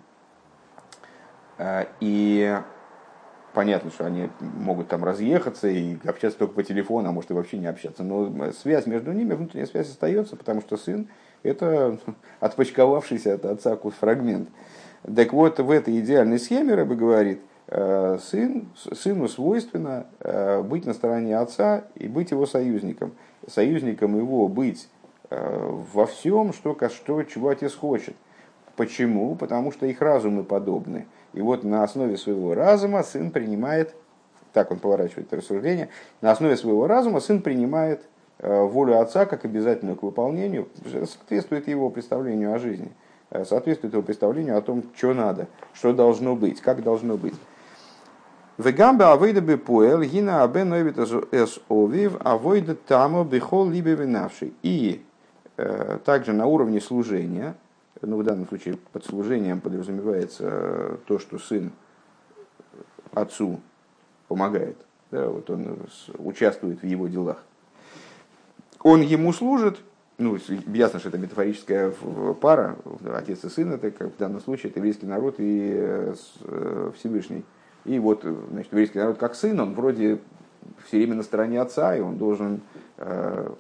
И 2.01 2.59
понятно, 3.53 3.91
что 3.91 4.07
они 4.07 4.31
могут 4.41 4.89
там 4.89 5.05
разъехаться 5.05 5.69
и 5.69 5.97
общаться 6.07 6.39
только 6.39 6.55
по 6.55 6.63
телефону, 6.63 7.09
а 7.09 7.13
может 7.13 7.31
и 7.31 7.35
вообще 7.35 7.59
не 7.59 7.67
общаться. 7.67 8.03
Но 8.03 8.53
связь 8.53 8.87
между 8.87 9.13
ними, 9.13 9.35
внутренняя 9.35 9.67
связь 9.67 9.91
остается, 9.91 10.37
потому 10.37 10.61
что 10.61 10.77
сын– 10.77 11.09
это 11.43 11.99
отпочковавшийся 12.41 13.35
от 13.35 13.45
отца 13.45 13.77
фрагмент. 13.77 14.49
Так 15.15 15.33
вот, 15.33 15.59
в 15.59 15.71
этой 15.71 15.99
идеальной 16.01 16.39
схеме, 16.39 16.75
Рэбе 16.75 16.95
говорит, 16.95 17.41
э, 17.41 17.50
сын, 17.71 18.69
сыну 18.75 19.29
свойственно 19.29 20.07
э, 20.21 20.63
быть 20.63 20.87
на 20.87 20.95
стороне 20.95 21.39
отца 21.39 21.85
и 21.95 22.09
быть 22.09 22.31
его 22.31 22.47
союзником. 22.47 23.13
Союзником 23.49 24.17
его 24.17 24.49
быть 24.49 24.89
э, 25.31 25.83
во 25.93 26.07
всем, 26.07 26.53
что, 26.53 26.77
что, 26.89 27.23
чего 27.23 27.49
отец 27.49 27.75
хочет. 27.75 28.17
Почему? 28.77 29.35
Потому 29.35 29.73
что 29.73 29.87
их 29.87 30.01
разумы 30.01 30.45
подобны– 30.45 31.07
и 31.33 31.41
вот 31.41 31.65
на 31.65 31.85
основе 31.85 32.17
своего 32.17 32.55
разума 32.55 33.03
сын 33.03 33.31
принимает, 33.31 33.95
так 34.53 34.71
он 34.71 34.79
поворачивает 34.79 35.29
это 35.29 35.37
рассуждение, 35.37 35.89
на 36.21 36.33
основе 36.33 36.57
своего 36.57 36.87
разума 36.87 37.21
сын 37.21 37.41
принимает 37.41 38.03
э, 38.39 38.63
волю 38.63 38.99
отца 39.01 39.27
как 39.27 39.45
обязательную 39.45 39.97
к 39.97 40.03
выполнению, 40.03 40.69
соответствует 40.85 41.69
его 41.69 41.89
представлению 41.91 42.55
о 42.55 42.59
жизни, 42.59 42.91
э, 43.31 43.45
соответствует 43.45 43.93
его 43.95 44.03
представлению 44.03 44.59
о 44.59 44.63
том, 44.63 44.83
что 44.97 45.15
надо, 45.15 45.47
что 45.73 45.93
должно 45.93 46.35
быть, 46.35 46.61
как 46.61 46.83
должно 46.83 47.17
быть. 47.17 47.35
Вегамбе 48.61 49.05
авойда 49.05 49.41
бы 49.41 49.57
поэл, 49.57 50.03
гина 50.03 50.43
абе 50.43 50.65
нойбит 50.65 50.99
эс 50.99 51.61
овив, 51.69 52.17
авойда 52.21 52.75
тамо 52.75 53.25
бихол 53.25 53.71
либе 53.71 53.95
винавший. 53.95 54.53
И 54.63 55.03
э, 55.57 55.99
также 56.05 56.33
на 56.33 56.47
уровне 56.47 56.81
служения– 56.81 57.55
ну, 58.03 58.17
в 58.17 58.25
данном 58.25 58.49
случае 58.49 58.79
под 58.93 59.05
служением 59.05 59.61
подразумевается 59.61 60.45
э, 60.47 60.97
то, 61.07 61.19
что 61.19 61.39
сын 61.39 61.73
отцу 63.13 63.61
помогает, 64.29 64.77
да, 65.11 65.29
вот 65.29 65.51
он 65.51 65.79
участвует 66.19 66.83
в 66.83 66.87
его 66.87 67.09
делах. 67.09 67.43
Он 68.83 69.03
ему 69.03 69.33
служит, 69.33 69.81
ну, 70.17 70.39
ясно, 70.67 71.01
что 71.01 71.11
это 71.11 71.19
метафорическая 71.19 71.93
пара, 72.41 72.79
отец 73.13 73.45
и 73.45 73.49
сын, 73.49 73.73
это 73.73 73.91
как 73.91 74.15
в 74.15 74.17
данном 74.17 74.41
случае 74.41 74.71
это 74.71 74.79
еврейский 74.79 75.07
народ 75.07 75.35
и 75.39 75.73
э, 75.75 76.15
э, 76.45 76.93
Всевышний. 76.97 77.45
И 77.85 77.99
вот, 77.99 78.25
значит, 78.51 78.73
еврейский 78.73 78.99
народ 78.99 79.19
как 79.19 79.35
сын, 79.35 79.59
он 79.59 79.75
вроде 79.75 80.19
все 80.87 80.99
время 80.99 81.15
на 81.15 81.23
стороне 81.23 81.61
отца, 81.61 81.97
и 81.97 82.01
он 82.01 82.17
должен, 82.17 82.61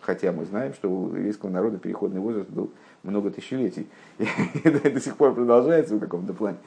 хотя 0.03 0.33
мы 0.33 0.45
знаем, 0.45 0.75
что 0.75 0.91
у 0.91 1.09
еврейского 1.09 1.51
народа 1.51 1.79
переходный 1.79 2.21
возраст 2.21 2.49
был 2.51 2.71
много 3.03 3.31
тысячелетий. 3.31 3.89
И 4.19 4.27
это 4.65 4.91
до 4.91 5.01
сих 5.01 5.17
пор 5.17 5.35
продолжается 5.35 5.97
в 5.97 6.01
каком-то 6.01 6.33
плане. 6.33 6.59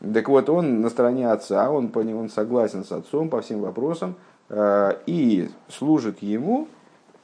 Так 0.00 0.28
вот, 0.28 0.48
он 0.48 0.80
на 0.80 0.90
стороне 0.90 1.30
отца, 1.30 1.70
он, 1.70 1.90
он 1.94 2.28
согласен 2.28 2.84
с 2.84 2.92
отцом 2.92 3.28
по 3.30 3.40
всем 3.40 3.60
вопросам 3.60 4.14
э, 4.48 4.92
и 5.06 5.48
служит 5.68 6.22
ему, 6.22 6.68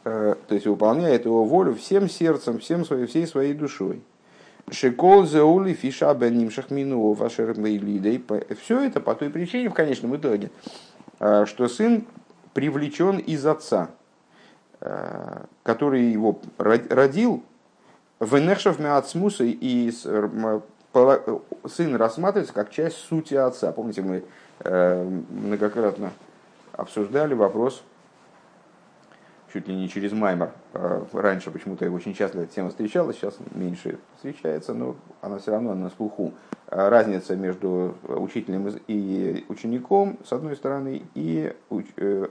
э, 0.04 0.34
то 0.48 0.54
есть 0.54 0.66
выполняет 0.66 1.24
его 1.24 1.44
волю 1.44 1.74
всем 1.74 2.08
сердцем, 2.08 2.58
всем 2.58 2.84
своей, 2.84 3.06
всей 3.06 3.26
своей 3.26 3.54
душой. 3.54 4.02
Шикол 4.70 5.26
зеули 5.26 5.74
фиша 5.74 6.14
беним 6.14 6.50
шахмину 6.50 7.12
вашер 7.12 7.54
Все 8.62 8.80
это 8.80 9.00
по 9.00 9.14
той 9.14 9.30
причине, 9.30 9.68
в 9.68 9.74
конечном 9.74 10.16
итоге, 10.16 10.50
э, 11.20 11.44
что 11.46 11.68
сын 11.68 12.06
привлечен 12.54 13.18
из 13.18 13.44
отца, 13.44 13.90
который 15.64 16.12
его 16.12 16.38
родил, 16.58 17.42
Венешев 18.20 18.78
Меацмуса 18.78 19.44
и 19.44 19.90
сын 19.90 20.62
рассматривается 21.96 22.54
как 22.54 22.70
часть 22.70 22.98
сути 22.98 23.34
отца. 23.34 23.72
Помните, 23.72 24.02
мы 24.02 24.24
э, 24.60 25.20
многократно 25.30 26.12
обсуждали 26.72 27.34
вопрос, 27.34 27.82
чуть 29.54 29.68
ли 29.68 29.74
не 29.74 29.88
через 29.88 30.12
Маймер. 30.12 30.50
Э, 30.72 31.04
раньше 31.12 31.52
почему-то 31.52 31.88
очень 31.90 32.12
часто 32.12 32.40
эта 32.40 32.52
тема 32.52 32.70
встречалась, 32.70 33.16
сейчас 33.16 33.36
меньше 33.54 33.98
встречается, 34.16 34.74
но 34.74 34.96
она 35.22 35.38
все 35.38 35.52
равно 35.52 35.74
на 35.74 35.90
слуху. 35.90 36.34
Э, 36.66 36.88
разница 36.88 37.36
между 37.36 37.94
учителем 38.02 38.68
и 38.88 39.44
учеником 39.48 40.18
с 40.24 40.32
одной 40.32 40.56
стороны 40.56 41.02
и 41.14 41.54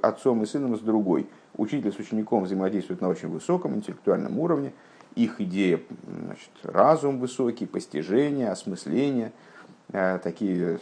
отцом 0.02 0.44
и 0.44 0.46
сыном 0.46 0.76
с 0.76 0.82
другой. 0.82 1.30
Учитель 1.56 1.94
с 1.94 1.98
учеником 1.98 2.44
взаимодействует 2.44 3.00
на 3.00 3.08
очень 3.08 3.30
высоком 3.30 3.76
интеллектуальном 3.76 4.38
уровне, 4.40 4.74
их 5.16 5.40
идея, 5.40 5.80
значит, 6.26 6.50
разум 6.64 7.20
высокий, 7.20 7.68
постижение, 7.68 8.50
осмысление, 8.50 9.32
э, 9.94 10.20
такие 10.22 10.80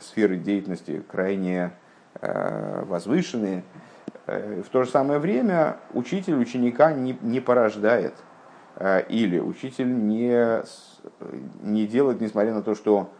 сферы 0.00 0.38
деятельности 0.38 1.04
крайне 1.08 1.70
э, 2.20 2.84
возвышенные. 2.84 3.62
Э, 4.26 4.62
в 4.62 4.68
то 4.68 4.84
же 4.84 4.90
самое 4.90 5.18
время 5.18 5.78
учитель 5.94 6.34
ученика 6.34 6.92
не, 6.92 7.16
не 7.20 7.40
порождает, 7.40 8.14
или 9.10 9.38
учитель 9.38 9.94
не, 10.08 10.62
не 11.62 11.86
делает, 11.86 12.22
несмотря 12.22 12.54
на 12.54 12.62
то, 12.62 12.74
что 12.74 13.10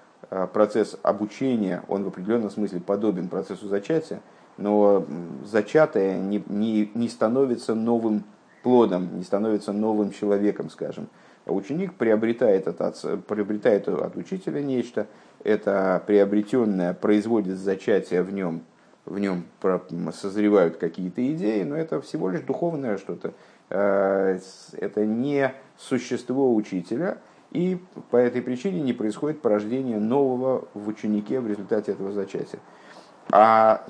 процесс 0.55 0.99
обучения, 1.03 1.83
он 1.89 2.05
в 2.05 2.09
определенном 2.09 2.49
смысле 2.49 2.81
подобен 2.81 3.29
процессу 3.29 3.69
зачатия, 3.69 4.23
но 4.57 5.05
зачатое 5.45 6.19
не, 6.19 6.43
не, 6.47 6.91
не 6.95 7.09
становится 7.09 7.75
новым 7.75 8.25
плодом, 8.63 9.17
не 9.17 9.25
становится 9.25 9.73
новым 9.73 10.11
человеком, 10.11 10.71
скажем. 10.71 11.09
Ученик 11.47 11.95
приобретает 11.95 12.69
от, 12.69 12.81
отца, 12.81 13.17
приобретает 13.17 13.89
от 13.89 14.17
учителя 14.17 14.63
нечто, 14.63 15.09
это 15.43 16.03
приобретенное 16.07 16.95
производит 16.95 17.59
зачатие 17.59 18.23
в 18.23 18.33
нем, 18.33 18.63
в 19.05 19.19
нем 19.19 19.45
созревают 20.13 20.77
какие-то 20.77 21.27
идеи, 21.33 21.63
но 21.63 21.77
это 21.77 22.01
всего 22.01 22.31
лишь 22.31 22.43
духовное 22.43 22.99
что-то. 22.99 23.33
Э, 23.69 24.39
это 24.73 25.07
не 25.07 25.53
существо 25.79 26.55
учителя, 26.55 27.19
и 27.51 27.83
по 28.11 28.17
этой 28.17 28.43
причине 28.43 28.81
не 28.81 28.93
происходит 28.93 29.41
порождение 29.41 29.99
нового 29.99 30.67
в 30.75 30.89
ученике 30.89 31.41
в 31.41 31.47
результате 31.47 31.93
этого 31.93 32.13
зачатия. 32.13 32.61
А 33.31 33.87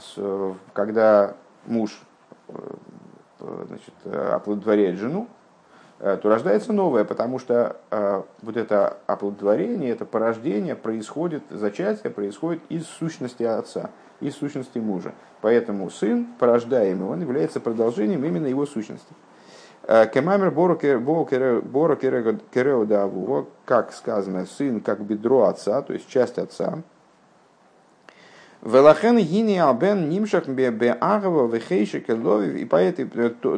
когда 0.72 1.34
муж 1.66 2.00
э, 2.48 2.54
значит, 3.66 3.94
оплодотворяет 4.04 4.98
жену, 4.98 5.28
э, 5.98 6.16
то 6.16 6.28
рождается 6.28 6.72
новое, 6.72 7.04
потому 7.04 7.38
что 7.38 7.76
вот 8.42 8.56
это 8.56 8.98
оплодотворение, 9.06 9.90
это 9.90 10.04
порождение 10.04 10.74
происходит, 10.74 11.42
зачатие 11.50 12.10
происходит 12.10 12.62
из 12.68 12.86
сущности 12.86 13.42
отца, 13.42 13.90
из 14.22 14.36
сущности 14.36 14.78
мужа. 14.78 15.12
Поэтому 15.40 15.90
сын, 15.90 16.26
порождаемый, 16.38 17.08
он 17.08 17.20
является 17.20 17.60
продолжением 17.60 18.24
именно 18.24 18.46
его 18.46 18.64
сущности. 18.64 19.14
Кемаймер 19.86 20.52
Боро 20.52 20.76
Керео 21.96 22.36
как 23.64 23.92
сказано, 23.92 24.46
сын 24.46 24.80
как 24.80 25.00
бедро 25.00 25.42
отца, 25.42 25.82
то 25.82 25.92
есть 25.92 26.08
часть 26.08 26.38
отца. 26.38 26.78
Велахен 28.62 29.18
гини 29.18 29.58
абен 29.58 30.08
нимшах 30.08 30.46
бе 30.46 30.92
агава 30.92 31.52
вехейши. 31.52 31.98
И 31.98 32.64
по 32.64 32.76
этой, 32.76 33.06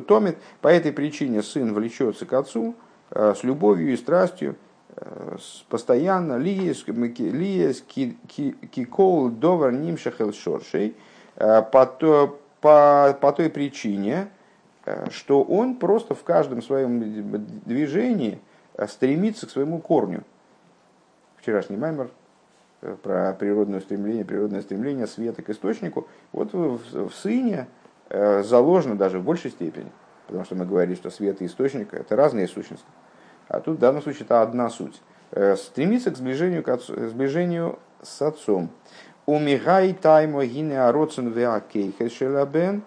томит, 0.01 0.39
по 0.63 0.69
этой 0.69 0.93
причине 0.93 1.43
сын 1.43 1.75
влечется 1.75 2.25
к 2.25 2.33
отцу 2.33 2.75
с 3.11 3.45
любовью 3.45 3.93
и 3.93 3.97
страстью, 3.99 4.57
постоянно 5.69 6.37
лиес 6.37 6.85
кикол 7.83 9.31
довар 9.31 9.73
нимшах 9.73 10.21
эл 10.21 10.33
шоршей 10.33 10.97
по, 11.37 12.33
по, 12.61 13.17
по 13.21 13.33
той 13.33 13.51
причине, 13.51 14.29
что 15.11 15.43
он 15.43 15.77
просто 15.77 16.15
в 16.15 16.23
каждом 16.23 16.63
своем 16.63 17.01
движении 17.65 18.39
стремится 18.87 19.47
к 19.47 19.51
своему 19.51 19.79
корню. 19.79 20.23
Вчерашний 21.37 21.77
маймер 21.77 22.11
э, 22.81 22.97
про 23.03 23.33
природное 23.35 23.81
стремление, 23.81 24.25
природное 24.25 24.63
стремление 24.63 25.07
света 25.07 25.43
к 25.43 25.51
источнику, 25.51 26.09
вот 26.33 26.53
в, 26.53 27.09
в 27.09 27.15
сыне 27.15 27.67
э, 28.09 28.43
заложено 28.43 28.97
даже 28.97 29.19
в 29.19 29.25
большей 29.25 29.51
степени, 29.51 29.93
потому 30.27 30.45
что 30.45 30.55
мы 30.55 30.65
говорили, 30.65 30.95
что 30.95 31.11
свет 31.11 31.43
и 31.43 31.47
источник– 31.47 31.93
это 31.95 32.17
разные 32.17 32.49
сущности. 32.49 32.87
А 33.55 33.61
тут 33.61 33.77
в 33.77 33.79
данном 33.79 34.03
случае 34.03 34.25
это 34.25 34.43
одна 34.43 34.69
суть. 34.69 35.01
Э, 35.31 35.55
стремится 35.55 36.11
к 36.11 36.17
сближению, 36.17 36.65
к 36.65 36.69
отцу, 36.69 37.09
сближению 37.09 37.79
с 38.03 38.21
отцом. 38.21 38.69
Умигай 39.27 39.93
таймо 39.93 40.45
гине 40.45 40.83
ароцен 40.83 41.29
веакейхес 41.29 42.13
шелабен 42.13 42.83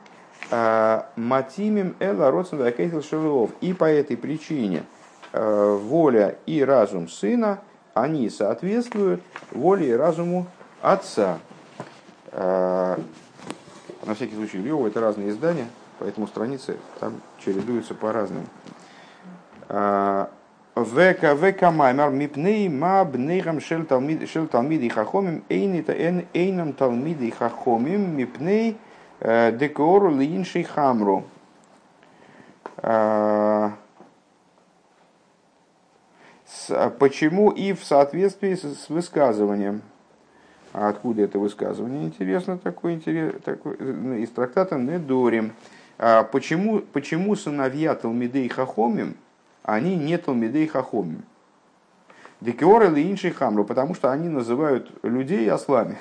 а, 0.52 1.10
матимим 1.16 1.96
эла 2.00 2.28
ароцен 2.28 2.58
веакейхес 2.58 3.08
шелуов. 3.08 3.52
И 3.62 3.74
по 3.74 3.86
этой 3.86 4.18
причине 4.18 4.84
э, 5.32 5.78
воля 5.82 6.36
и 6.46 6.62
разум 6.62 7.08
сына, 7.08 7.60
они 7.94 8.30
соответствуют 8.30 9.22
воле 9.52 9.92
и 9.92 9.94
разуму 9.94 10.48
отца. 10.82 11.40
Э, 12.34 12.98
на 14.06 14.16
всякий 14.16 14.36
случай, 14.36 14.58
Львова 14.58 14.88
это 14.88 15.00
разные 15.00 15.30
издания, 15.30 15.70
поэтому 15.98 16.28
страницы 16.28 16.76
там 17.00 17.22
чередуются 17.40 17.94
по-разному. 17.96 18.46
Века 20.84 21.34
века 21.34 21.72
маймар 21.72 22.12
мипней 22.12 22.70
ма 22.70 23.04
бнейхам 23.04 23.60
шел 23.60 23.84
талмиды 23.86 24.90
хахомим 24.90 25.44
эйнита 25.50 25.94
эйнам 25.94 26.74
талмиды 26.74 27.32
хахомим 27.32 28.16
мипней 28.16 28.78
декору 29.20 30.16
линшей 30.16 30.64
хамру. 30.64 31.24
Почему 37.00 37.50
и 37.50 37.74
в 37.74 37.84
соответствии 37.84 38.54
с 38.54 38.90
высказыванием? 38.90 39.82
А 40.74 40.90
откуда 40.90 41.24
это 41.24 41.40
высказывание? 41.40 42.04
Интересно, 42.04 42.60
такой, 42.60 42.94
интерес, 42.94 43.42
такой 43.44 43.78
из 44.22 44.30
трактата 44.30 44.76
Недорим. 44.76 45.54
Почему, 46.32 46.82
почему 46.94 47.36
сыновья 47.36 47.96
Талмидей 47.96 48.48
Хахомим– 48.48 49.16
они 49.68 49.98
не 49.98 50.18
Талмидей 50.18 50.66
Хахомим. 50.66 51.24
Декиор 52.40 52.84
или 52.84 53.12
инший 53.12 53.32
хамру, 53.32 53.66
потому 53.66 53.94
что 53.94 54.12
они 54.12 54.30
называют 54.30 54.90
людей 55.04 55.52
ослами. 55.52 55.98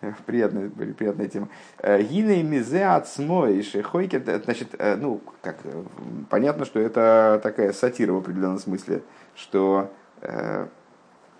приятная, 0.26 0.70
приятная 0.70 1.28
тема. 1.28 1.48
Гиней 1.82 2.42
мизе 2.42 2.86
отсмой 2.86 3.62
шехойки. 3.62 4.22
Значит, 4.44 4.74
э, 4.78 4.96
ну, 4.96 5.20
как, 5.42 5.58
э, 5.64 5.82
понятно, 6.30 6.64
что 6.64 6.80
это 6.80 7.40
такая 7.42 7.72
сатира 7.72 8.12
в 8.12 8.18
определенном 8.18 8.58
смысле, 8.58 9.02
что 9.34 9.92
э, 10.22 10.66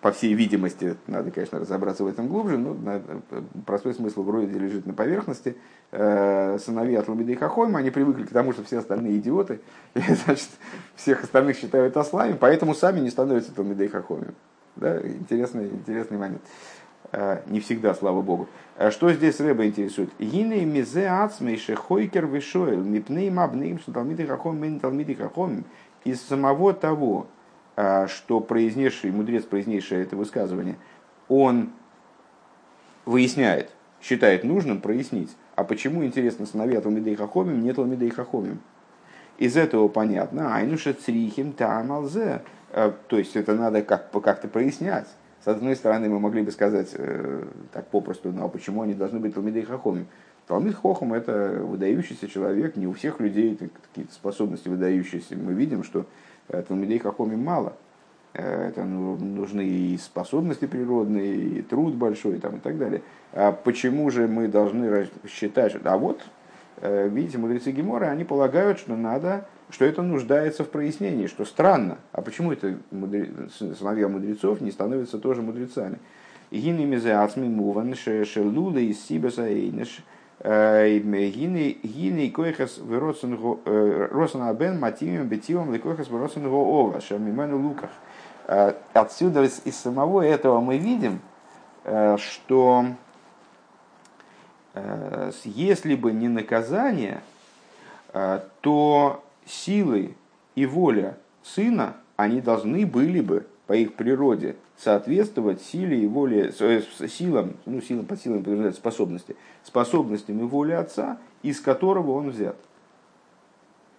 по 0.01 0.13
всей 0.13 0.35
видимости, 0.35 0.97
надо, 1.07 1.31
конечно, 1.31 1.59
разобраться 1.59 2.05
в 2.05 2.07
этом 2.07 2.29
глубже, 2.29 2.57
но 2.57 2.77
простой 3.67 3.95
смысл 3.95 4.23
вроде 4.23 4.59
лежит 4.59 4.87
на 4.87 4.95
поверхности. 4.95 5.57
Э, 5.91 6.59
сыновья 6.59 7.01
Атламида 7.01 7.33
и 7.33 7.35
Хахойма, 7.35 7.81
они 7.81 7.91
привыкли 7.91 8.25
к 8.25 8.31
тому, 8.31 8.53
что 8.53 8.63
все 8.63 8.79
остальные 8.79 9.19
идиоты, 9.19 9.61
и, 9.95 10.01
значит, 10.01 10.51
всех 10.95 11.25
остальных 11.25 11.57
считают 11.57 11.97
ослами, 11.97 12.37
поэтому 12.39 12.75
сами 12.75 13.01
не 13.01 13.11
становятся 13.11 13.53
Атламида 13.53 13.85
и 13.85 13.89
Хахойма. 13.89 14.35
Да? 14.77 15.01
Интересный, 15.01 15.69
интересный 15.69 16.19
момент. 16.19 16.43
Э, 17.11 17.41
не 17.47 17.61
всегда, 17.61 17.95
слава 17.95 18.21
богу. 18.23 18.49
Э, 18.77 18.91
что 18.91 19.11
здесь 19.13 19.41
Рэба 19.41 19.67
интересует? 19.67 20.11
Гиней 20.19 20.65
мизе 20.65 21.09
ацмейше 21.09 21.75
хойкер 21.75 22.27
вишоэл 22.27 22.83
мипней 22.83 23.31
мабнейм 23.31 23.79
талмиды 23.79 24.27
хахомим 24.27 24.79
талмиды 24.79 25.15
хахомим 25.15 25.65
из 26.05 26.21
самого 26.21 26.75
того, 26.75 27.27
что 28.09 28.41
произнесший, 28.41 29.13
мудрец, 29.13 29.45
произнесший 29.45 30.03
это 30.03 30.17
высказывание, 30.17 30.77
он 31.29 31.71
выясняет, 33.05 33.71
считает 34.03 34.45
нужным 34.45 34.81
прояснить, 34.81 35.37
а 35.55 35.65
почему, 35.65 36.05
интересно, 36.05 36.47
сыновья 36.47 36.81
Талмидей 36.81 37.17
Хахомим, 37.17 37.63
нет 37.63 37.77
Талмидей 37.77 38.11
Хахомим. 38.11 38.61
Из 39.39 39.57
этого 39.57 39.89
понятно, 39.89 40.55
айнуша 40.57 40.95
црихим 40.95 41.53
тамалзе, 41.53 42.43
а, 42.71 42.95
то 43.09 43.19
есть 43.19 43.37
это 43.37 43.55
надо 43.55 43.83
как, 43.83 44.11
как-то 44.11 44.49
прояснять. 44.49 45.07
С 45.45 45.49
одной 45.49 45.77
стороны, 45.77 46.09
мы 46.09 46.19
могли 46.19 46.43
бы 46.43 46.51
сказать 46.51 46.91
э, 46.95 47.45
так 47.73 47.87
попросту, 47.87 48.33
ну 48.33 48.45
а 48.45 48.49
почему 48.49 48.83
они 48.83 48.95
должны 48.95 49.21
быть 49.21 49.35
Талмидей 49.35 49.63
Хахомим? 49.63 50.09
Талмид 50.49 50.77
Хохом– 50.77 51.13
это 51.15 51.61
выдающийся 51.63 52.27
человек, 52.27 52.77
не 52.77 52.87
у 52.87 52.95
всех 52.95 53.21
людей 53.21 53.57
какие-то 53.57 54.13
способности 54.15 54.69
выдающиеся. 54.69 55.37
Мы 55.37 55.53
видим, 55.53 55.85
что 55.85 56.07
Талмидей 56.49 56.99
Хахомим 56.99 57.45
мало. 57.45 57.75
Э, 58.33 58.69
это 58.69 58.85
ну, 58.85 59.17
нужны 59.17 59.61
и 59.67 59.99
способности 59.99 60.65
природные, 60.65 61.37
и 61.37 61.63
труд 61.63 61.95
большой 61.95 62.39
там, 62.39 62.57
и 62.57 62.61
так 62.61 62.79
далее. 62.79 63.03
А 63.33 63.53
почему 63.53 64.11
же 64.11 64.27
мы 64.27 64.49
должны 64.49 65.09
считать, 65.29 65.73
что... 65.73 65.81
А 65.85 65.99
вот, 65.99 66.23
э, 66.81 67.09
видите, 67.09 67.37
мудрецы 67.37 67.71
Гемора, 67.71 68.07
они 68.07 68.25
полагают, 68.25 68.79
что 68.79 68.97
надо, 68.97 69.47
что 69.69 69.85
это 69.85 70.01
нуждается 70.01 70.65
в 70.65 70.71
прояснении, 70.71 71.27
что 71.27 71.45
странно. 71.45 71.99
А 72.13 72.23
почему 72.23 72.53
это 72.53 72.79
мудре... 72.91 73.31
сыновья 73.53 74.09
мудрецов 74.09 74.63
не 74.63 74.71
становятся 74.71 75.19
тоже 75.19 75.43
мудрецами? 75.43 75.99
Гины 76.51 76.87
мизе 76.87 77.13
ацми 77.13 77.47
муван 77.47 77.95
шелула 77.95 78.79
из 78.79 79.05
сибаса 79.05 79.47
эйнеш– 79.47 80.03
Гини 80.43 82.31
койхас 82.31 82.81
росана 82.87 84.55
бен 84.55 84.79
матимим 84.79 85.27
бетивом 85.27 85.73
лекойхас 85.73 86.11
росана 86.11 86.49
ова 86.49 87.01
шамимену 87.01 87.59
луках. 87.59 87.91
Отсюда 88.93 89.43
из 89.45 89.77
самого 89.77 90.23
этого 90.23 90.61
мы 90.61 90.79
видим, 90.79 91.21
что 92.19 92.87
если 95.45 95.95
бы 95.97 96.13
не 96.13 96.29
наказание, 96.29 97.21
то 98.61 99.25
силы 99.45 100.15
и 100.55 100.67
воля 100.67 101.17
сына, 101.43 101.97
они 102.17 102.41
должны 102.41 102.87
были 102.87 103.21
бы 103.21 103.47
по 103.67 103.73
их 103.73 103.95
природе 103.95 104.57
соответствовать 104.79 105.61
силе 105.61 106.03
и 106.03 106.07
воле, 106.07 106.53
э, 106.59 106.83
силам, 107.09 107.55
ну, 107.67 107.81
силам, 107.81 108.07
под 108.07 108.21
силами 108.21 108.39
подразумевают 108.39 108.77
способности, 108.77 109.37
способностям 109.65 110.39
и 110.41 110.45
воле 110.45 110.77
отца, 110.77 111.19
из 111.43 111.61
которого 111.61 112.13
он 112.13 112.31
взят. 112.31 112.57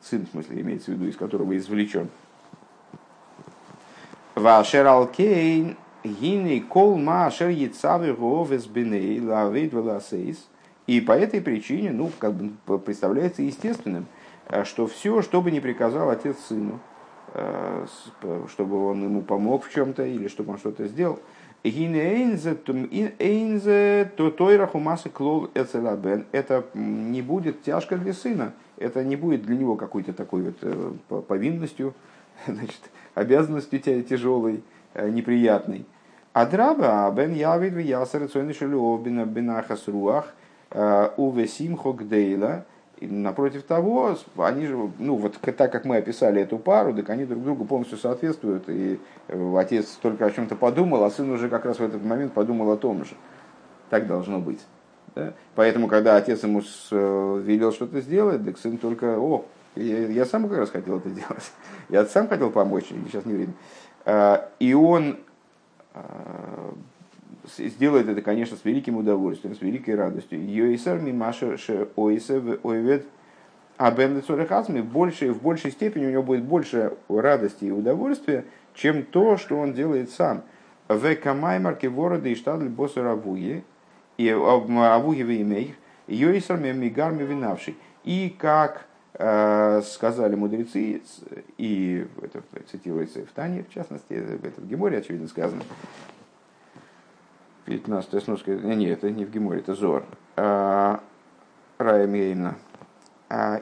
Сын, 0.01 0.25
в 0.25 0.29
смысле, 0.29 0.61
имеется 0.61 0.91
в 0.91 0.93
виду, 0.93 1.07
из 1.07 1.17
которого 1.17 1.57
извлечен. 1.57 2.09
Вашер 4.35 4.87
алкейн 4.87 5.75
гиней 6.05 6.61
кол 6.61 6.97
ма 6.97 7.25
ашер 7.25 7.49
яцавы 7.49 8.13
говес 8.13 8.65
биней 8.65 9.19
лавейд 9.19 9.73
веласейс. 9.73 10.47
И 10.87 11.01
по 11.01 11.11
этой 11.11 11.41
причине, 11.41 11.91
ну, 11.91 12.09
как 12.17 12.33
бы 12.33 12.79
представляется 12.79 13.41
естественным, 13.41 14.05
э, 14.47 14.63
что 14.63 14.87
все, 14.87 15.21
что 15.21 15.41
бы 15.41 15.51
ни 15.51 15.59
приказал 15.59 16.09
отец 16.09 16.37
сыну, 16.47 16.79
чтобы 18.49 18.87
он 18.87 19.03
ему 19.03 19.21
помог 19.21 19.65
в 19.65 19.71
чем-то 19.71 20.03
или 20.03 20.27
чтобы 20.27 20.53
он 20.53 20.57
что-то 20.57 20.87
сделал. 20.87 21.19
Это 26.31 26.63
не 26.73 27.21
будет 27.21 27.61
тяжко 27.63 27.97
для 27.97 28.13
сына, 28.13 28.53
это 28.77 29.03
не 29.03 29.17
будет 29.17 29.43
для 29.43 29.57
него 29.57 29.75
какой-то 29.75 30.13
такой 30.13 30.43
вот 30.43 30.55
э, 30.61 30.93
повинностью, 31.27 31.93
значит, 32.47 32.79
обязанностью 33.13 33.79
тяжелой, 33.81 34.63
э, 34.93 35.09
неприятной. 35.09 35.85
Адраба 36.31 37.11
бен 37.15 37.33
явид 37.33 37.73
в 37.73 37.79
ясар 37.79 38.27
цойны 38.29 38.53
шелюов 38.53 39.03
бинахас 39.03 39.87
руах 39.87 40.33
увесим 41.17 41.75
хогдейла– 41.75 42.65
и 42.99 43.07
напротив 43.07 43.63
того, 43.63 44.17
они 44.37 44.65
же, 44.65 44.77
ну 44.99 45.15
вот 45.15 45.37
так 45.39 45.71
как 45.71 45.85
мы 45.85 45.97
описали 45.97 46.41
эту 46.41 46.57
пару, 46.57 46.93
так 46.93 47.09
они 47.09 47.23
друг 47.23 47.43
другу 47.43 47.63
полностью 47.63 47.97
соответствуют. 47.97 48.67
И 48.67 48.99
э, 49.29 49.55
отец 49.57 49.97
только 50.01 50.25
о 50.25 50.31
чем-то 50.31 50.57
подумал, 50.57 51.05
а 51.05 51.09
сын 51.09 51.29
уже 51.31 51.47
как 51.47 51.63
раз 51.63 51.79
в 51.79 51.83
этот 51.83 52.03
момент 52.03 52.33
подумал 52.33 52.69
о 52.71 52.77
том 52.77 53.05
же. 53.05 53.15
Так 53.89 54.05
должно 54.05 54.39
быть. 54.39 54.59
Да? 55.15 55.33
Поэтому, 55.55 55.87
когда 55.87 56.17
отец 56.17 56.43
ему 56.43 56.61
э, 56.61 57.41
велел 57.45 57.71
что-то 57.71 58.01
сделать, 58.01 58.43
так 58.43 58.57
сын 58.57 58.77
только, 58.77 59.17
о, 59.17 59.45
Я, 59.75 60.07
я 60.07 60.25
сам 60.25 60.49
как 60.49 60.57
раз 60.57 60.69
хотел 60.69 60.97
это 60.97 61.09
делать. 61.09 61.51
Я 61.87 62.05
сам 62.05 62.27
хотел 62.27 62.51
помочь, 62.51 62.87
сейчас 62.89 63.25
не 63.25 63.33
время. 63.33 63.53
А, 64.05 64.49
и 64.59 64.73
он 64.73 65.19
а, 65.93 66.73
сделает 67.57 68.07
это, 68.07 68.21
конечно, 68.21 68.57
с 68.57 68.65
великим 68.65 68.97
удовольствием, 68.97 69.55
с 69.55 69.61
великой 69.61 69.95
радостью. 69.95 70.45
Йоисар 70.45 70.99
мимаша 70.99 71.57
ше 71.57 71.89
ойсев 71.95 72.63
ойвед 72.63 73.05
абем 73.77 74.21
в 74.21 74.85
большей, 74.85 75.29
в 75.29 75.41
большей 75.41 75.71
степени 75.71 76.07
у 76.07 76.11
него 76.11 76.23
будет 76.23 76.43
больше 76.43 76.93
радости 77.07 77.65
и 77.65 77.71
удовольствия, 77.71 78.45
чем 78.73 79.03
то, 79.03 79.37
что 79.37 79.57
он 79.57 79.73
делает 79.73 80.09
сам. 80.11 80.43
В 80.87 81.15
камаймарке 81.15 81.87
ворода 81.87 82.27
и 82.27 82.35
штадль 82.35 82.67
босса 82.67 83.03
равуи, 83.03 83.63
и 84.17 84.29
авуги 84.29 85.23
в 85.23 85.41
имеях, 85.41 85.75
йоисар 86.07 86.59
мигарми 86.59 87.23
винавший. 87.23 87.77
И 88.03 88.35
как 88.37 88.85
э, 89.13 89.81
сказали 89.85 90.35
мудрецы, 90.35 91.01
и 91.57 92.07
это 92.21 92.41
цитируется 92.71 93.25
в 93.25 93.31
Тане, 93.31 93.63
в 93.69 93.73
частности, 93.73 94.13
это 94.13 94.59
в 94.61 94.67
Геморе, 94.67 94.97
очевидно, 94.97 95.27
сказано, 95.27 95.61
15 97.69 98.23
сноска, 98.23 98.51
нет, 98.51 98.97
это 98.97 99.11
не 99.11 99.25
в 99.25 99.29
Геморе, 99.29 99.59
это 99.59 99.75
Зор, 99.75 100.03
а, 100.35 101.01
Рая 101.77 102.07
Мейна, 102.07 102.55
а, 103.29 103.61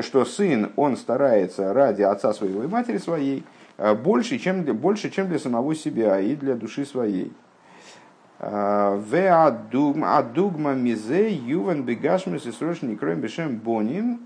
что 0.00 0.24
сын, 0.24 0.72
он 0.76 0.96
старается 0.96 1.74
ради 1.74 2.00
отца 2.00 2.32
своего 2.32 2.64
и 2.64 2.66
матери 2.66 2.96
своей 2.96 3.44
а, 3.76 3.94
больше, 3.94 4.38
чем, 4.38 4.64
больше, 4.64 5.10
чем 5.10 5.28
для 5.28 5.38
самого 5.38 5.74
себя 5.74 6.18
и 6.20 6.34
для 6.34 6.54
души 6.54 6.86
своей. 6.86 7.32
В 8.38 9.14
адугма 9.22 10.72
мизе 10.72 11.32
юван 11.32 11.84
бегашмис 11.84 12.44
и 12.44 12.50
срочно 12.50 12.96
кроем 12.96 13.20
бешем 13.20 13.56
боним. 13.56 14.20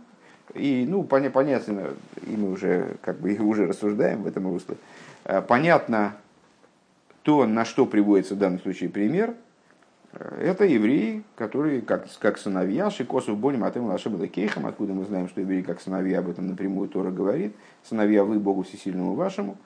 И, 0.55 0.87
ну, 0.89 1.03
понятно, 1.03 1.91
и 2.27 2.35
мы 2.35 2.53
уже, 2.53 2.97
как 3.03 3.19
бы, 3.21 3.35
уже 3.35 3.67
рассуждаем 3.67 4.23
в 4.23 4.27
этом 4.27 4.49
русле. 4.49 4.77
Понятно, 5.49 6.15
то, 7.27 7.45
на 7.45 7.65
что 7.65 7.87
приводится 7.87 8.37
в 8.37 8.39
данном 8.39 8.61
случае 8.61 8.89
пример, 8.89 9.35
э, 10.13 10.43
это 10.45 10.65
евреи, 10.65 11.25
которые 11.35 11.83
как, 11.83 12.07
как 12.21 12.39
сыновья, 12.39 12.89
Шикосу 12.89 13.35
Боним 13.35 13.65
Атем 13.65 13.87
Лашем 13.87 14.17
Кейхам, 14.29 14.65
откуда 14.65 14.93
мы 14.93 15.05
знаем, 15.05 15.29
что 15.29 15.41
евреи 15.41 15.63
как 15.63 15.81
сыновья, 15.81 16.21
об 16.21 16.29
этом 16.29 16.47
напрямую 16.47 16.89
Тора 16.89 17.11
говорит, 17.11 17.57
сыновья 17.83 18.23
вы 18.23 18.39
Богу 18.39 18.63
Всесильному 18.63 19.15
вашему. 19.17 19.57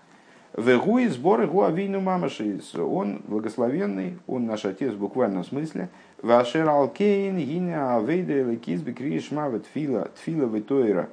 Вегуи 0.56 1.06
сборы 1.08 1.46
гуавину 1.46 2.00
мамаши. 2.00 2.62
Он 2.78 3.20
благословенный, 3.28 4.16
он 4.26 4.46
наш 4.46 4.64
отец 4.64 4.94
в 4.94 4.98
буквальном 4.98 5.44
смысле. 5.44 5.90
Вашер 6.22 6.66
алкейн 6.66 7.36
гине 7.36 7.78
авейда 7.78 8.50
лекиз 8.50 8.80
бекриш 8.80 9.30
мавет 9.32 9.66
тфила 9.66 10.08
тфила 10.16 10.46
витойра 10.46 11.10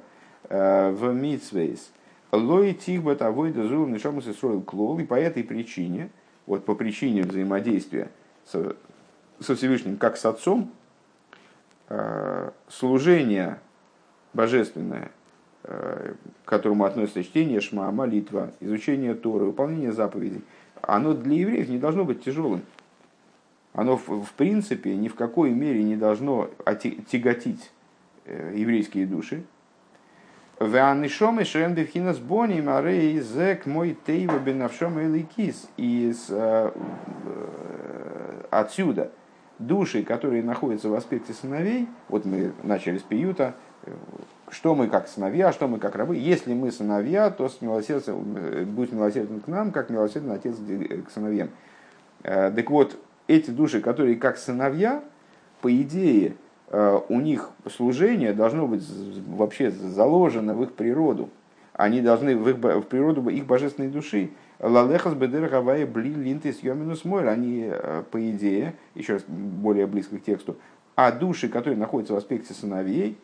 э, 0.48 0.92
в 0.92 1.12
митсвейс. 1.12 1.92
Лой 2.32 2.72
тихбат 2.72 3.20
авойда 3.20 3.68
зул 3.68 3.86
нишамус 3.86 4.26
и 4.26 4.60
клол. 4.62 4.98
И 4.98 5.04
по 5.04 5.14
этой 5.14 5.44
причине, 5.44 6.08
вот 6.48 6.64
по 6.64 6.74
причине 6.74 7.22
взаимодействия 7.22 8.10
со, 8.46 8.74
со 9.38 9.54
Всевышним, 9.54 9.98
как 9.98 10.16
с 10.16 10.24
Отцом, 10.24 10.72
э, 11.90 12.50
служение 12.68 13.60
божественное, 14.32 15.10
э, 15.64 16.14
к 16.44 16.48
которому 16.48 16.86
относится 16.86 17.22
чтение 17.22 17.60
шма, 17.60 17.90
молитва, 17.92 18.50
изучение 18.60 19.14
Торы, 19.14 19.44
выполнение 19.44 19.92
заповедей, 19.92 20.42
оно 20.80 21.12
для 21.12 21.36
евреев 21.36 21.68
не 21.68 21.78
должно 21.78 22.04
быть 22.04 22.24
тяжелым. 22.24 22.62
Оно 23.74 23.98
в 23.98 24.32
принципе 24.36 24.96
ни 24.96 25.08
в 25.08 25.14
какой 25.14 25.50
мере 25.50 25.84
не 25.84 25.96
должно 25.96 26.50
тяготить 27.10 27.70
э, 28.24 28.54
еврейские 28.56 29.06
души, 29.06 29.44
Веанишом 30.60 31.38
и 31.38 31.44
шем 31.44 31.74
бифхинас 31.74 32.18
бони 32.18 32.60
марей 32.60 33.20
зек 33.20 33.64
мой 33.66 33.96
тейва 34.06 34.38
бенавшом 34.38 34.98
и 34.98 35.04
ликис. 35.04 35.68
Из 35.76 36.26
э, 36.30 36.72
э, 37.24 38.42
отсюда 38.50 39.12
души, 39.60 40.02
которые 40.02 40.42
находятся 40.42 40.88
в 40.88 40.94
аспекте 40.94 41.32
сыновей, 41.32 41.88
вот 42.08 42.24
мы 42.24 42.52
начали 42.64 42.98
с 42.98 43.02
пиюта, 43.02 43.54
что 44.50 44.74
мы 44.74 44.88
как 44.88 45.06
сыновья, 45.06 45.52
что 45.52 45.68
мы 45.68 45.78
как 45.78 45.94
рабы. 45.94 46.16
Если 46.16 46.52
мы 46.54 46.72
сыновья, 46.72 47.30
то 47.30 47.48
с 47.48 47.58
будет 47.58 48.92
милосерден 48.92 49.40
к 49.40 49.46
нам, 49.46 49.70
как 49.70 49.90
милосерден 49.90 50.32
отец 50.32 50.56
к 50.56 51.10
сыновьям. 51.12 51.50
Э, 52.24 52.50
так 52.50 52.68
вот, 52.68 52.98
эти 53.28 53.50
души, 53.50 53.80
которые 53.80 54.16
как 54.16 54.36
сыновья, 54.36 55.04
по 55.60 55.72
идее, 55.72 56.30
Э, 56.30 56.47
у 56.70 57.20
них 57.20 57.50
служение 57.74 58.34
должно 58.34 58.66
быть 58.66 58.86
вообще 59.26 59.70
заложено 59.70 60.54
в 60.54 60.62
их 60.62 60.72
природу. 60.72 61.30
Они 61.78 62.00
должны 62.00 62.36
в, 62.36 62.48
их, 62.48 62.56
в 62.56 62.82
природу 62.82 63.28
их 63.30 63.46
божественной 63.46 63.88
души. 63.88 64.30
Лалехас 64.58 65.14
бедер 65.14 65.48
гавая 65.48 65.86
бли 65.86 66.12
линтис 66.12 66.58
йоминус 66.60 67.04
мойр. 67.04 67.28
Они, 67.28 67.68
э, 67.70 68.02
по 68.10 68.30
идее, 68.30 68.74
еще 68.96 69.14
раз 69.14 69.22
более 69.28 69.86
близко 69.86 70.18
к 70.18 70.24
тексту, 70.24 70.56
а 70.96 71.12
души, 71.12 71.48
которые 71.48 71.78
находятся 71.78 72.14
в 72.14 72.16
аспекте 72.16 72.52
сыновей, 72.52 73.16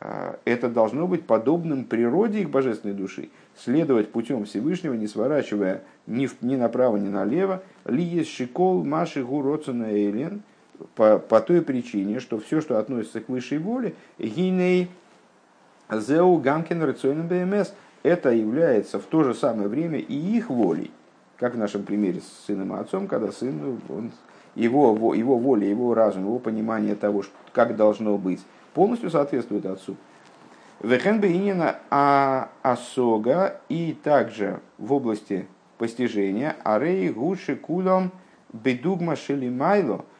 э, 0.00 0.34
это 0.44 0.68
должно 0.68 1.06
быть 1.06 1.26
подобным 1.26 1.86
природе 1.86 2.42
их 2.42 2.50
божественной 2.50 2.94
души. 2.94 3.30
Следовать 3.56 4.12
путем 4.12 4.44
Всевышнего, 4.44 4.92
не 4.92 5.06
сворачивая 5.06 5.82
ни, 6.06 6.28
ни 6.42 6.56
направо, 6.56 6.98
ни 6.98 7.08
налево. 7.08 7.62
Ли 7.86 8.04
есть 8.04 8.28
шикол 8.28 8.84
маши 8.84 9.24
гуроцена 9.24 9.86
элен– 9.90 10.42
по, 10.94 11.18
по 11.18 11.40
той 11.40 11.62
причине, 11.62 12.20
что 12.20 12.38
все, 12.38 12.60
что 12.60 12.78
относится 12.78 13.20
к 13.20 13.28
высшей 13.28 13.58
воле, 13.58 13.94
гиней 14.18 14.90
зеу 15.90 16.36
гамкин 16.38 16.82
рационен 16.82 17.26
БМС, 17.26 17.72
это 18.02 18.30
является 18.30 18.98
в 18.98 19.04
то 19.04 19.24
же 19.24 19.34
самое 19.34 19.68
время 19.68 19.98
и 19.98 20.14
их 20.14 20.50
волей, 20.50 20.90
как 21.36 21.54
в 21.54 21.58
нашем 21.58 21.84
примере 21.84 22.20
с 22.20 22.46
сыном 22.46 22.74
и 22.74 22.80
отцом, 22.80 23.06
когда 23.06 23.32
сын, 23.32 23.80
он, 23.88 24.12
его, 24.54 25.14
его 25.14 25.38
воля, 25.38 25.66
его 25.66 25.94
разум, 25.94 26.24
его 26.24 26.38
понимание 26.38 26.94
того, 26.94 27.24
как 27.52 27.76
должно 27.76 28.18
быть, 28.18 28.40
полностью 28.74 29.10
соответствует 29.10 29.66
отцу. 29.66 29.96
Вехен 30.82 31.20
бейнина 31.20 31.76
а 31.90 32.50
асога 32.62 33.60
и 33.68 33.96
также 34.02 34.60
в 34.76 34.92
области 34.92 35.46
постижения 35.78 36.56
арей 36.62 37.08
гуши 37.08 37.56
кулом 37.56 38.12
бедугма 38.52 39.16
шелимайло– 39.16 40.04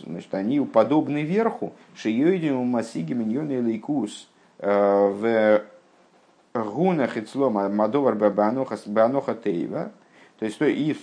значит, 0.00 0.32
они 0.34 0.60
подобны 0.60 1.22
верху, 1.22 1.72
шиёйдим 1.94 2.56
масиги 2.66 3.12
миньоны 3.12 3.60
лейкус 3.60 4.28
а, 4.58 5.08
в 5.08 5.62
гунах 6.54 7.16
и 7.16 7.22
цлома 7.22 7.68
мадовар 7.68 8.14
баноха 8.14 9.34
тейва, 9.34 9.92
то 10.38 10.44
есть 10.44 10.58
и 10.60 10.96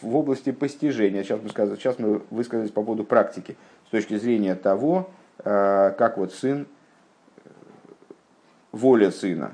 в 0.00 0.16
области 0.16 0.52
постижения, 0.52 1.22
сейчас 1.22 1.40
мы, 1.42 1.48
сказали, 1.50 1.76
сейчас 1.76 1.98
мы 1.98 2.22
высказались 2.30 2.70
по 2.70 2.82
поводу 2.82 3.04
практики, 3.04 3.56
с 3.86 3.90
точки 3.90 4.16
зрения 4.16 4.54
того, 4.54 5.10
а, 5.38 5.90
как 5.92 6.18
вот 6.18 6.32
сын, 6.32 6.66
воля 8.72 9.10
сына 9.10 9.52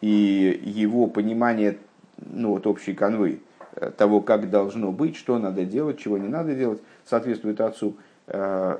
и 0.00 0.60
его 0.64 1.06
понимание 1.06 1.78
ну, 2.18 2.50
вот 2.50 2.66
общей 2.66 2.94
конвы, 2.94 3.40
Э, 3.53 3.53
того, 3.96 4.20
как 4.20 4.50
должно 4.50 4.92
быть, 4.92 5.16
что 5.16 5.38
надо 5.38 5.64
делать, 5.64 5.98
чего 5.98 6.18
не 6.18 6.28
надо 6.28 6.54
делать, 6.54 6.80
соответствует 7.04 7.60
отцу. 7.60 7.96
Э, 8.26 8.78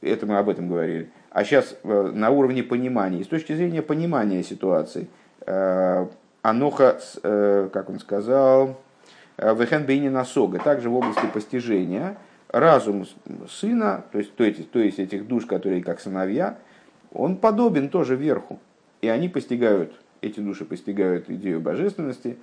это 0.00 0.26
мы 0.26 0.38
об 0.38 0.48
этом 0.48 0.68
говорили. 0.68 1.10
А 1.30 1.44
сейчас 1.44 1.76
э, 1.82 2.10
на 2.14 2.30
уровне 2.30 2.62
понимания, 2.62 3.24
с 3.24 3.28
точки 3.28 3.54
зрения 3.54 3.82
понимания 3.82 4.42
ситуации, 4.42 5.08
Аноха, 6.42 7.00
как 7.20 7.90
он 7.90 7.98
сказал, 7.98 8.78
Вехенбейни 9.38 10.08
Насога, 10.08 10.60
также 10.60 10.88
в 10.88 10.94
области 10.94 11.26
постижения, 11.34 12.16
разум 12.52 13.06
сына, 13.50 14.04
то 14.12 14.18
есть, 14.18 14.36
то, 14.36 14.44
есть, 14.44 14.70
то 14.70 14.78
есть 14.78 15.00
этих 15.00 15.26
душ, 15.26 15.46
которые 15.46 15.82
как 15.82 16.00
сыновья, 16.00 16.58
он 17.12 17.36
подобен 17.36 17.88
тоже 17.88 18.14
верху. 18.14 18.60
И 19.00 19.08
они 19.08 19.28
постигают, 19.28 19.92
эти 20.20 20.38
души 20.38 20.64
постигают 20.64 21.28
идею 21.28 21.60
божественности, 21.60 22.36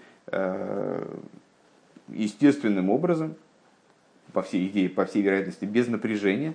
естественным 2.13 2.89
образом, 2.89 3.35
по 4.33 4.41
всей 4.41 4.67
идее, 4.67 4.89
по 4.89 5.05
всей 5.05 5.21
вероятности, 5.21 5.65
без 5.65 5.87
напряжения. 5.87 6.53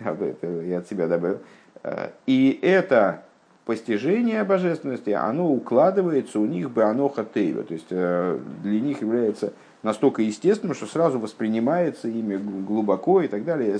это 0.00 0.62
я 0.62 0.78
от 0.78 0.88
себя 0.88 1.08
добавил. 1.08 1.40
Э, 1.82 2.10
и 2.26 2.58
это 2.62 3.24
постижение 3.64 4.42
божественности, 4.44 5.10
оно 5.10 5.52
укладывается 5.52 6.40
у 6.40 6.46
них 6.46 6.70
бы 6.70 6.82
оно 6.82 7.08
хатейва, 7.08 7.62
то 7.62 7.74
есть 7.74 7.86
э, 7.90 8.38
для 8.62 8.80
них 8.80 9.02
является 9.02 9.52
настолько 9.82 10.22
естественным, 10.22 10.74
что 10.74 10.86
сразу 10.86 11.18
воспринимается 11.18 12.08
ими 12.08 12.36
глубоко 12.36 13.22
и 13.22 13.28
так 13.28 13.44
далее. 13.44 13.78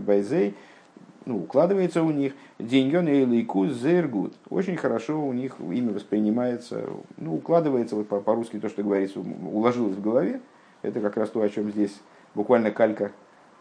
Байзей, 0.00 0.54
ну, 1.24 1.38
укладывается 1.38 2.02
у 2.02 2.10
них. 2.10 2.34
Деньон 2.58 3.08
и 3.08 3.24
лейку 3.24 3.66
зергут. 3.66 4.34
Очень 4.50 4.76
хорошо 4.76 5.20
у 5.20 5.32
них 5.32 5.56
имя 5.60 5.92
воспринимается, 5.92 6.84
ну, 7.16 7.34
укладывается 7.34 7.96
вот 7.96 8.08
по-русски 8.08 8.58
то, 8.58 8.68
что 8.68 8.82
говорится, 8.82 9.20
уложилось 9.20 9.96
в 9.96 10.02
голове. 10.02 10.40
Это 10.82 11.00
как 11.00 11.16
раз 11.16 11.30
то, 11.30 11.40
о 11.40 11.48
чем 11.48 11.70
здесь 11.70 12.00
буквально 12.34 12.70
калька 12.70 13.12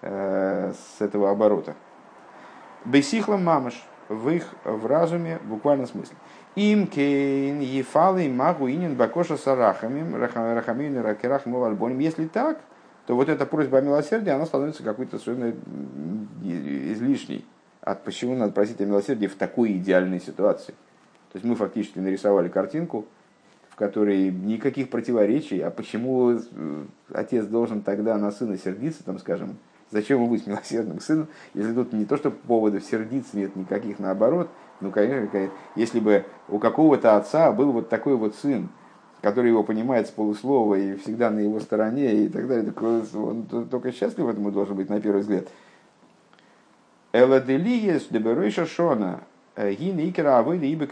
э, 0.02 0.74
с 0.74 1.02
этого 1.02 1.30
оборота. 1.30 1.76
Бейсихла 2.86 3.38
мамаш. 3.38 3.84
в 4.12 4.30
их 4.30 4.46
в 4.66 4.86
разуме 4.86 5.40
в 5.40 5.48
буквальном 5.48 5.88
смысле. 5.88 6.16
Им 6.56 6.88
кейн 6.88 7.62
ефалы 7.62 8.28
магу 8.28 8.70
инин 8.70 8.96
бакоша 8.96 9.38
сарахамим 9.38 10.16
рахамин 10.16 11.00
ракерах 11.00 11.48
альбоним. 11.48 12.00
Если 12.00 12.28
так, 12.28 12.60
то 13.12 13.16
вот 13.18 13.28
эта 13.28 13.46
просьба 13.46 13.80
о 13.80 13.82
милосердии, 13.82 14.30
она 14.30 14.46
становится 14.46 14.84
какой-то 14.84 15.20
совершенно 15.20 15.54
излишней. 16.46 17.44
От 17.82 18.06
почему 18.06 18.38
надо 18.38 18.54
просить 18.54 18.80
о 18.80 18.86
милосердии 18.86 19.28
в 19.28 19.36
такой 19.36 19.74
идеальной 19.74 20.22
ситуации. 20.22 20.72
То 21.34 21.36
есть 21.36 21.44
мы 21.44 21.56
фактически 21.56 22.00
нарисовали 22.00 22.48
картинку, 22.48 23.06
в 23.70 23.76
которой 23.76 24.32
никаких 24.32 24.90
противоречий, 24.90 25.60
а 25.60 25.72
почему 25.72 26.32
э, 26.32 26.40
отец 27.14 27.48
должен 27.48 27.82
тогда 27.82 28.18
на 28.18 28.32
сына 28.32 28.58
сердиться, 28.58 29.04
там, 29.04 29.20
скажем, 29.20 29.58
зачем 29.90 30.20
ему 30.20 30.30
быть 30.30 30.48
милосердным 30.48 31.02
сыном, 31.02 31.28
если 31.54 31.74
тут 31.74 31.92
не 31.92 32.06
то, 32.06 32.16
что 32.16 32.32
поводов 32.32 32.82
сердиться 32.82 33.36
нет 33.36 33.58
никаких, 33.58 34.00
наоборот, 34.00 34.48
ну, 34.80 34.90
конечно, 34.90 35.50
если 35.76 36.00
бы 36.00 36.24
у 36.48 36.60
какого-то 36.60 37.18
отца 37.18 37.52
был 37.52 37.74
вот 37.74 37.90
такой 37.90 38.16
вот 38.16 38.36
сын, 38.36 38.70
который 39.22 39.50
его 39.50 39.64
понимает 39.64 40.08
с 40.08 40.12
полуслова 40.12 40.76
и 40.76 40.96
всегда 40.98 41.30
на 41.30 41.40
его 41.40 41.60
стороне 41.60 42.26
и 42.26 42.30
так 42.30 42.48
далее, 42.48 42.72
так 42.72 42.82
он 42.82 43.68
только 43.70 43.92
счастлив 43.92 44.28
этому 44.28 44.52
должен 44.52 44.76
быть 44.76 44.90
на 44.90 45.00
первый 45.00 45.22
взгляд. 45.22 45.48
Эладелиес 47.14 48.08
деберойша 48.10 48.66
шона 48.66 49.22
э, 49.56 49.74
гин 49.74 50.00
икера 50.00 50.40
авыда 50.40 50.66
ибо. 50.66 50.88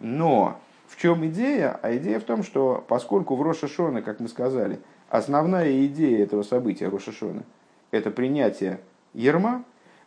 Но 0.00 0.60
в 0.86 1.00
чем 1.00 1.26
идея? 1.26 1.78
А 1.82 1.96
идея 1.96 2.20
в 2.20 2.24
том, 2.24 2.42
что 2.42 2.84
поскольку 2.86 3.34
в 3.34 3.42
Роша 3.42 3.66
Шона, 3.66 4.02
как 4.02 4.20
мы 4.20 4.28
сказали, 4.28 4.78
основная 5.08 5.86
идея 5.86 6.22
этого 6.22 6.42
события 6.42 6.88
Роша 6.88 7.12
Шона– 7.12 7.42
это 7.90 8.10
принятие 8.10 8.80
ерма, 9.14 9.64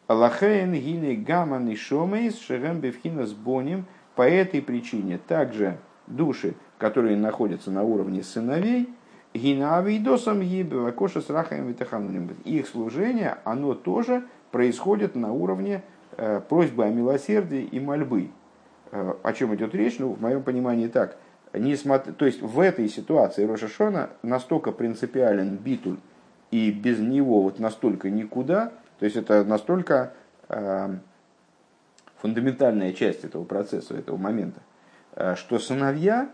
Лахейн 0.08 0.74
гини 0.74 1.16
гаман 1.16 1.68
и 1.70 1.76
шомейс 1.76 2.40
шерем 2.40 2.80
бевхина 2.80 3.28
с 3.28 3.34
боним. 3.34 3.86
По 4.16 4.24
этой 4.24 4.62
причине 4.62 5.18
также 5.18 5.78
души, 6.08 6.56
которые 6.80 7.18
находятся 7.18 7.70
на 7.70 7.84
уровне 7.84 8.24
сыновей, 8.24 8.90
гинавидосом 9.36 10.42
ебевакоша 10.42 11.22
с 11.22 11.30
рахаем 11.30 11.68
витахануним. 11.68 12.36
Их 12.46 12.68
служение, 12.68 13.38
оно 13.44 13.76
тоже 13.76 14.24
происходит 14.52 15.16
на 15.16 15.32
уровне 15.32 15.84
э, 16.18 16.42
просьбы 16.48 16.86
о 16.86 16.90
милосердии 16.90 17.62
и 17.62 17.80
мольбы. 17.80 18.30
Э, 18.92 19.14
о 19.22 19.34
чем 19.34 19.54
идет 19.54 19.76
речь? 19.76 20.00
Ну, 20.00 20.14
в 20.14 20.22
моем 20.22 20.42
понимании 20.42 20.88
так. 20.88 21.18
Не 21.54 21.76
смотр... 21.76 22.14
То 22.14 22.26
есть 22.26 22.42
в 22.42 22.60
этой 22.60 22.88
ситуации 22.88 23.46
Рошашона 23.46 24.10
настолько 24.24 24.72
принципиален 24.72 25.58
битуль, 25.58 25.98
и 26.50 26.72
без 26.72 26.98
него 27.00 27.44
вот 27.44 27.60
настолько 27.60 28.10
никуда, 28.10 28.72
то 28.98 29.06
есть 29.06 29.18
это 29.18 29.44
настолько 29.44 30.14
э, 30.48 30.96
фундаментальная 32.18 32.94
часть 32.94 33.24
этого 33.24 33.44
процесса, 33.44 33.96
этого 33.96 34.18
момента, 34.18 34.62
э, 35.16 35.36
что 35.36 35.60
сыновья, 35.60 36.30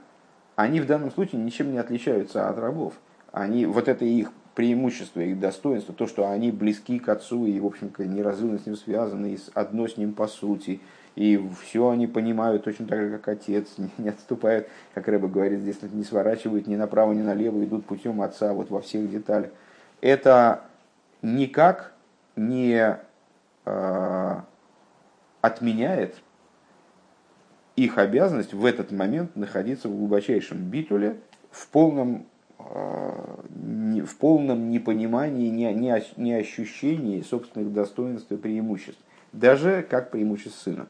они 0.55 0.79
в 0.79 0.87
данном 0.87 1.11
случае 1.11 1.41
ничем 1.41 1.71
не 1.71 1.77
отличаются 1.77 2.49
от 2.49 2.57
рабов. 2.57 2.93
Они, 3.31 3.65
вот 3.65 3.87
это 3.87 4.05
их 4.05 4.31
преимущество, 4.55 5.19
их 5.19 5.39
достоинство, 5.39 5.93
то, 5.93 6.07
что 6.07 6.29
они 6.29 6.51
близки 6.51 6.97
к 6.99 7.09
отцу 7.09 7.45
и, 7.45 7.59
в 7.59 7.65
общем, 7.65 7.91
неразрывно 7.97 8.57
с 8.57 8.65
ним 8.65 8.77
связаны, 8.77 9.33
и 9.33 9.39
одно 9.53 9.87
с 9.87 9.97
ним 9.97 10.13
по 10.13 10.27
сути, 10.27 10.79
и 11.15 11.41
все 11.61 11.89
они 11.89 12.07
понимают 12.07 12.63
точно 12.63 12.87
так 12.87 13.01
же, 13.01 13.09
как 13.17 13.27
отец, 13.27 13.67
не 13.97 14.09
отступают, 14.09 14.67
как 14.93 15.07
Рэба 15.07 15.27
говорит, 15.27 15.59
здесь 15.59 15.81
не 15.81 16.03
сворачивают 16.03 16.67
ни 16.67 16.77
направо, 16.77 17.11
ни 17.11 17.21
налево, 17.21 17.63
идут 17.63 17.85
путем 17.85 18.21
отца 18.21 18.53
вот 18.53 18.69
во 18.69 18.81
всех 18.81 19.09
деталях. 19.11 19.51
Это 19.99 20.61
никак 21.21 21.93
не 22.37 22.97
э, 23.65 24.35
отменяет 25.41 26.15
их 27.75 27.97
обязанность 27.97 28.53
в 28.53 28.65
этот 28.65 28.91
момент 28.91 29.35
находиться 29.35 29.89
в 29.89 29.97
глубочайшем 29.97 30.57
битуле, 30.69 31.17
в 31.51 31.67
полном, 31.67 32.25
э, 32.59 32.63
в 32.63 34.15
полном 34.17 34.69
непонимании, 34.69 35.49
не, 35.49 35.73
не, 35.73 36.03
не 36.17 36.33
ощущении 36.33 37.21
собственных 37.21 37.73
достоинств 37.73 38.31
и 38.31 38.37
преимуществ, 38.37 39.01
даже 39.33 39.85
как 39.89 40.11
преимуществ 40.11 40.61
сына. 40.61 40.87